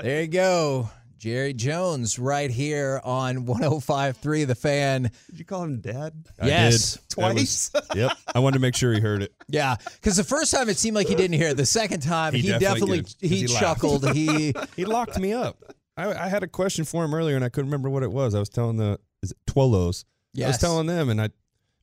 There 0.03 0.23
you 0.23 0.29
go. 0.29 0.91
Jerry 1.25 1.55
Jones 1.55 2.19
right 2.19 2.51
here 2.51 3.01
on 3.03 3.47
1053 3.47 4.45
The 4.45 4.55
Fan. 4.55 5.05
Did 5.31 5.39
you 5.39 5.47
call 5.47 5.63
him 5.63 5.81
Dad? 5.81 6.13
I 6.39 6.49
Yes. 6.49 6.99
did. 7.09 7.17
That 7.17 7.35
was- 7.35 7.71
yep. 7.95 8.13
I 8.35 8.41
wanted 8.41 8.57
to 8.57 8.61
make 8.61 8.77
sure 8.77 8.93
he 8.93 9.01
heard 9.01 9.23
it. 9.23 9.33
Yeah, 9.49 9.77
because 9.95 10.19
the 10.19 10.25
first 10.25 10.53
time 10.53 10.69
it 10.69 10.77
seemed 10.77 10.95
like 10.95 11.09
he 11.09 11.15
didn't 11.15 11.39
hear 11.39 11.49
it. 11.49 11.57
The 11.57 11.65
second 11.65 12.01
time 12.03 12.35
he, 12.35 12.41
He 12.43 12.49
definitely, 12.49 13.01
definitely 13.01 13.29
he, 13.29 13.37
he 13.39 13.47
chuckled. 13.47 14.13
He 14.13 14.53
He 14.77 14.85
locked 14.85 15.19
me 15.19 15.33
up. 15.33 15.57
I, 15.97 16.13
I 16.13 16.29
had 16.29 16.43
a 16.43 16.47
question 16.47 16.85
for 16.85 17.03
him 17.07 17.15
earlier, 17.15 17.37
and 17.37 17.45
I 17.45 17.49
couldn't 17.49 17.71
remember 17.71 17.89
what 17.89 18.03
it 18.03 18.13
was. 18.13 18.35
I 18.35 18.39
was 18.39 18.51
telling 18.51 18.77
the 18.77 18.99
is 19.23 19.31
it 19.31 19.39
Twolos. 19.47 20.05
I 20.39 20.47
was 20.49 20.59
telling 20.59 20.87
them, 20.89 21.09
and 21.09 21.23
I, 21.23 21.31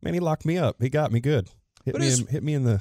man, 0.04 0.14
he 0.14 0.20
locked 0.20 0.46
me 0.46 0.60
up. 0.60 0.76
He 0.80 0.90
got 0.90 1.12
me 1.12 1.20
good. 1.20 1.50
Hit 1.84 1.94
But 1.94 2.02
me, 2.02 2.08
it's- 2.10 2.20
in, 2.20 2.28
hit 2.28 2.44
me 2.44 2.54
in 2.54 2.64
the, 2.64 2.80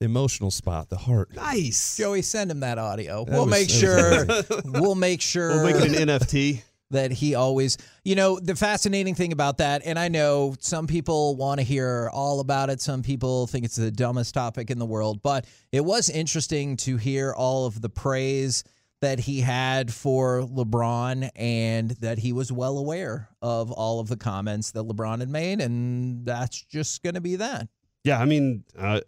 the 0.00 0.04
emotional 0.06 0.50
spot, 0.50 0.88
the 0.88 0.96
heart. 0.96 1.34
Nice. 1.34 1.96
Joey 1.96 2.22
send 2.22 2.50
him 2.50 2.60
that 2.60 2.78
audio. 2.78 3.24
That 3.24 3.32
we'll 3.32 3.46
was- 3.46 3.50
make 3.50 3.68
that 3.68 4.46
sure 4.62 4.62
we'll 4.80 4.94
make 4.94 5.20
sure 5.20 5.48
We'll 5.62 5.64
make 5.64 5.76
it 5.84 6.00
an 6.00 6.08
NFT. 6.08 6.62
that 6.90 7.10
he 7.10 7.34
always 7.34 7.76
you 8.04 8.14
know 8.14 8.38
the 8.40 8.54
fascinating 8.56 9.14
thing 9.14 9.32
about 9.32 9.58
that 9.58 9.82
and 9.84 9.98
i 9.98 10.08
know 10.08 10.54
some 10.58 10.86
people 10.86 11.36
want 11.36 11.60
to 11.60 11.64
hear 11.64 12.08
all 12.14 12.40
about 12.40 12.70
it 12.70 12.80
some 12.80 13.02
people 13.02 13.46
think 13.46 13.66
it's 13.66 13.76
the 13.76 13.90
dumbest 13.90 14.32
topic 14.32 14.70
in 14.70 14.78
the 14.78 14.86
world 14.86 15.20
but 15.22 15.46
it 15.70 15.84
was 15.84 16.08
interesting 16.08 16.78
to 16.78 16.96
hear 16.96 17.34
all 17.34 17.66
of 17.66 17.82
the 17.82 17.90
praise 17.90 18.64
that 19.02 19.18
he 19.18 19.40
had 19.42 19.92
for 19.92 20.40
lebron 20.44 21.28
and 21.36 21.90
that 22.00 22.18
he 22.18 22.32
was 22.32 22.50
well 22.50 22.78
aware 22.78 23.28
of 23.42 23.70
all 23.70 24.00
of 24.00 24.08
the 24.08 24.16
comments 24.16 24.70
that 24.70 24.82
lebron 24.84 25.18
had 25.18 25.28
made 25.28 25.60
and 25.60 26.24
that's 26.24 26.62
just 26.62 27.02
going 27.02 27.14
to 27.14 27.20
be 27.20 27.36
that 27.36 27.68
Yeah, 28.04 28.18
I 28.18 28.24
mean, 28.24 28.64
uh, 28.78 29.00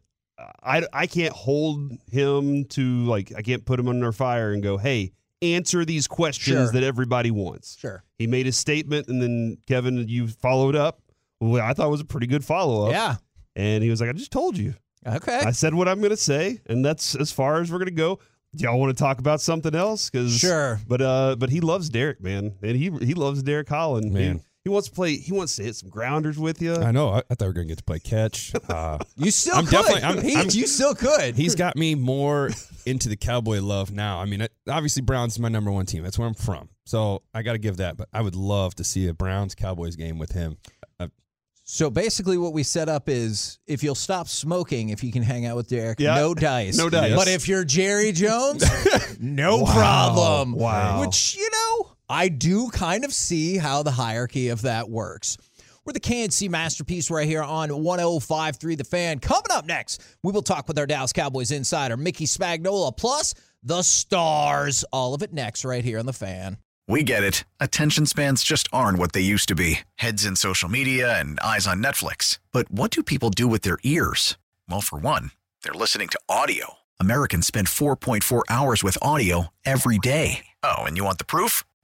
I 0.63 0.83
I 0.93 1.07
can't 1.07 1.33
hold 1.33 1.93
him 2.11 2.65
to 2.67 3.05
like 3.05 3.33
I 3.37 3.43
can't 3.43 3.65
put 3.65 3.79
him 3.81 3.89
under 3.89 4.13
fire 4.13 4.53
and 4.53 4.63
go, 4.63 4.77
hey, 4.79 5.13
answer 5.43 5.85
these 5.85 6.07
questions 6.07 6.57
Sure. 6.57 6.73
that 6.73 6.83
everybody 6.83 7.31
wants. 7.31 7.77
sure 7.79 8.05
He 8.19 8.27
made 8.27 8.47
a 8.47 8.53
statement, 8.53 9.09
and 9.09 9.23
then 9.23 9.59
Kevin, 9.67 10.07
you 10.09 10.29
followed 10.29 10.77
up. 10.77 11.01
Well, 11.41 11.63
I 11.63 11.73
thought 11.73 11.87
it 11.87 11.91
was 11.91 12.01
a 12.03 12.05
pretty 12.05 12.27
good 12.27 12.45
follow 12.45 12.87
up. 12.87 12.93
yeah 12.93 13.17
and 13.57 13.83
he 13.83 13.91
was 13.91 14.01
like, 14.01 14.09
I 14.11 14.13
just 14.13 14.31
told 14.31 14.57
you. 14.57 14.75
okay 15.07 15.41
I 15.45 15.51
said 15.51 15.75
what 15.75 15.89
I'm 15.89 15.99
going 15.99 16.11
to 16.11 16.17
say, 16.17 16.61
and 16.67 16.85
that's 16.85 17.15
as 17.17 17.33
far 17.33 17.61
as 17.61 17.71
we're 17.73 17.79
going 17.79 17.87
to 17.89 17.93
go. 17.95 18.19
Do 18.55 18.65
y'all 18.65 18.79
want 18.81 18.97
to 18.97 19.01
talk 19.01 19.19
about 19.21 19.41
something 19.41 19.75
else? 19.75 20.11
Because 20.11 20.37
Sure. 20.39 20.81
but 20.87 21.01
uh, 21.01 21.37
but 21.39 21.51
he 21.51 21.61
loves 21.61 21.89
Derek, 21.89 22.21
man, 22.21 22.55
and 22.63 22.77
he 22.77 22.91
he 23.01 23.15
loves 23.15 23.43
Derek 23.43 23.69
Holland, 23.69 24.13
Man. 24.13 24.37
He, 24.39 24.43
he 24.65 24.69
wants 24.71 24.89
to 24.89 24.95
play. 24.95 25.17
He 25.17 25.33
wants 25.33 25.57
to 25.57 25.63
hit 25.63 25.75
some 25.77 25.89
grounders 25.89 26.39
with 26.39 26.61
you. 26.61 26.75
I 26.77 26.91
know. 26.93 27.09
I, 27.11 27.19
I 27.31 27.35
thought 27.35 27.41
we 27.43 27.47
were 27.47 27.53
gonna 27.55 27.67
get 27.67 27.79
to 27.79 27.85
play 27.85 27.99
catch. 27.99 28.53
Uh, 28.69 28.99
you 29.17 29.31
still 29.31 29.57
I'm 29.57 29.65
could 29.65 29.73
definitely- 29.73 30.03
I'm- 30.03 30.23
He- 30.23 30.37
I'm- 30.37 30.49
you 30.51 30.67
still 30.67 30.95
could 30.95 31.35
he's 31.35 31.55
got 31.55 31.77
me 31.77 31.95
more 31.95 32.51
into 32.87 33.09
the 33.09 33.17
cowboy 33.17 33.61
love 33.61 33.91
now. 33.91 34.21
I 34.21 34.25
mean, 34.27 34.43
it- 34.43 34.53
obviously 34.69 35.03
Browns 35.03 35.33
is 35.35 35.39
my 35.39 35.49
number 35.49 35.71
one 35.73 35.87
team. 35.87 36.03
That's 36.03 36.19
where 36.19 36.29
I'm 36.29 36.35
from. 36.35 36.69
So 36.85 37.23
I 37.35 37.43
got 37.43 37.53
to 37.53 37.59
give 37.59 37.79
that. 37.79 37.97
But 37.97 38.09
I 38.13 38.21
would 38.23 38.37
love 38.37 38.75
to 38.77 38.85
see 38.85 39.07
a 39.09 39.15
Browns 39.15 39.55
Cowboys 39.55 39.97
game 39.97 40.19
with 40.19 40.33
him. 40.33 40.57
Uh, 40.99 41.07
So 41.65 41.89
basically, 41.91 42.37
what 42.39 42.53
we 42.53 42.63
set 42.65 42.89
up 42.89 43.09
is 43.09 43.59
if 43.67 43.83
you'll 43.85 43.95
stop 43.95 44.27
smoking, 44.29 44.89
if 44.91 45.03
you 45.05 45.13
can 45.13 45.23
hang 45.23 45.47
out 45.47 45.57
with 45.57 45.69
Derek, 45.69 46.01
Yeah. 46.01 46.15
no 46.17 46.35
dice. 46.51 46.77
No 46.77 46.91
dice. 46.91 47.15
But 47.15 47.29
if 47.29 47.47
you're 47.49 47.65
Jerry 47.65 48.11
Jones, 48.13 48.65
no 49.21 49.59
Wow. 49.59 49.73
problem. 49.73 50.53
Wow. 50.55 51.01
Which, 51.01 51.37
you 51.37 51.49
know, 51.50 51.50
I 52.11 52.27
do 52.27 52.71
kind 52.71 53.05
of 53.05 53.13
see 53.13 53.57
how 53.57 53.85
the 53.85 53.93
hierarchy 53.93 54.49
of 54.49 54.63
that 54.63 54.91
works. 54.91 55.37
We're 55.85 55.93
the 55.93 56.01
KNC 56.01 56.51
Masterpiece 56.51 57.09
right 57.09 57.29
here 57.29 57.41
on 57.41 57.85
1053 57.85 58.75
The 58.75 58.83
Fan. 58.83 59.21
Coming 59.21 59.53
up 59.53 59.65
next, 59.65 60.03
we 60.25 60.33
will 60.33 60.43
talk 60.43 60.67
with 60.67 60.77
our 60.77 60.87
Dallas 60.87 61.13
Cowboys 61.13 61.53
insider, 61.53 61.97
Mickey 61.97 62.27
Spagnola, 62.27 62.97
plus 62.97 63.33
the 63.63 63.83
stars. 63.83 64.85
All 64.93 65.15
of 65.15 65.23
it 65.23 65.33
next, 65.33 65.65
right 65.65 65.85
here 65.85 66.01
on 66.01 66.07
The 66.07 66.13
Fan. 66.13 66.57
We 66.89 67.05
get 67.05 67.23
it. 67.23 67.45
Attention 67.61 68.07
spans 68.07 68.43
just 68.43 68.67
aren't 68.73 68.99
what 68.99 69.13
they 69.13 69.21
used 69.21 69.47
to 69.47 69.55
be 69.55 69.79
heads 69.95 70.25
in 70.25 70.35
social 70.35 70.69
media 70.69 71.17
and 71.17 71.39
eyes 71.39 71.69
on 71.69 71.81
Netflix. 71.81 72.41
But 72.51 72.69
what 72.73 72.91
do 72.91 73.05
people 73.05 73.31
do 73.31 73.47
with 73.47 73.63
their 73.63 73.79
ears? 73.85 74.37
Well, 74.69 74.81
for 74.81 74.99
one, 74.99 75.31
they're 75.63 75.73
listening 75.73 76.09
to 76.09 76.21
audio. 76.29 76.75
Americans 76.99 77.47
spend 77.47 77.69
4.4 77.69 78.43
hours 78.49 78.83
with 78.83 78.99
audio 79.01 79.45
every 79.65 79.99
day. 79.99 80.47
Oh, 80.65 80.79
and 80.81 80.97
you 80.97 81.05
want 81.05 81.19
the 81.19 81.25
proof? 81.25 81.63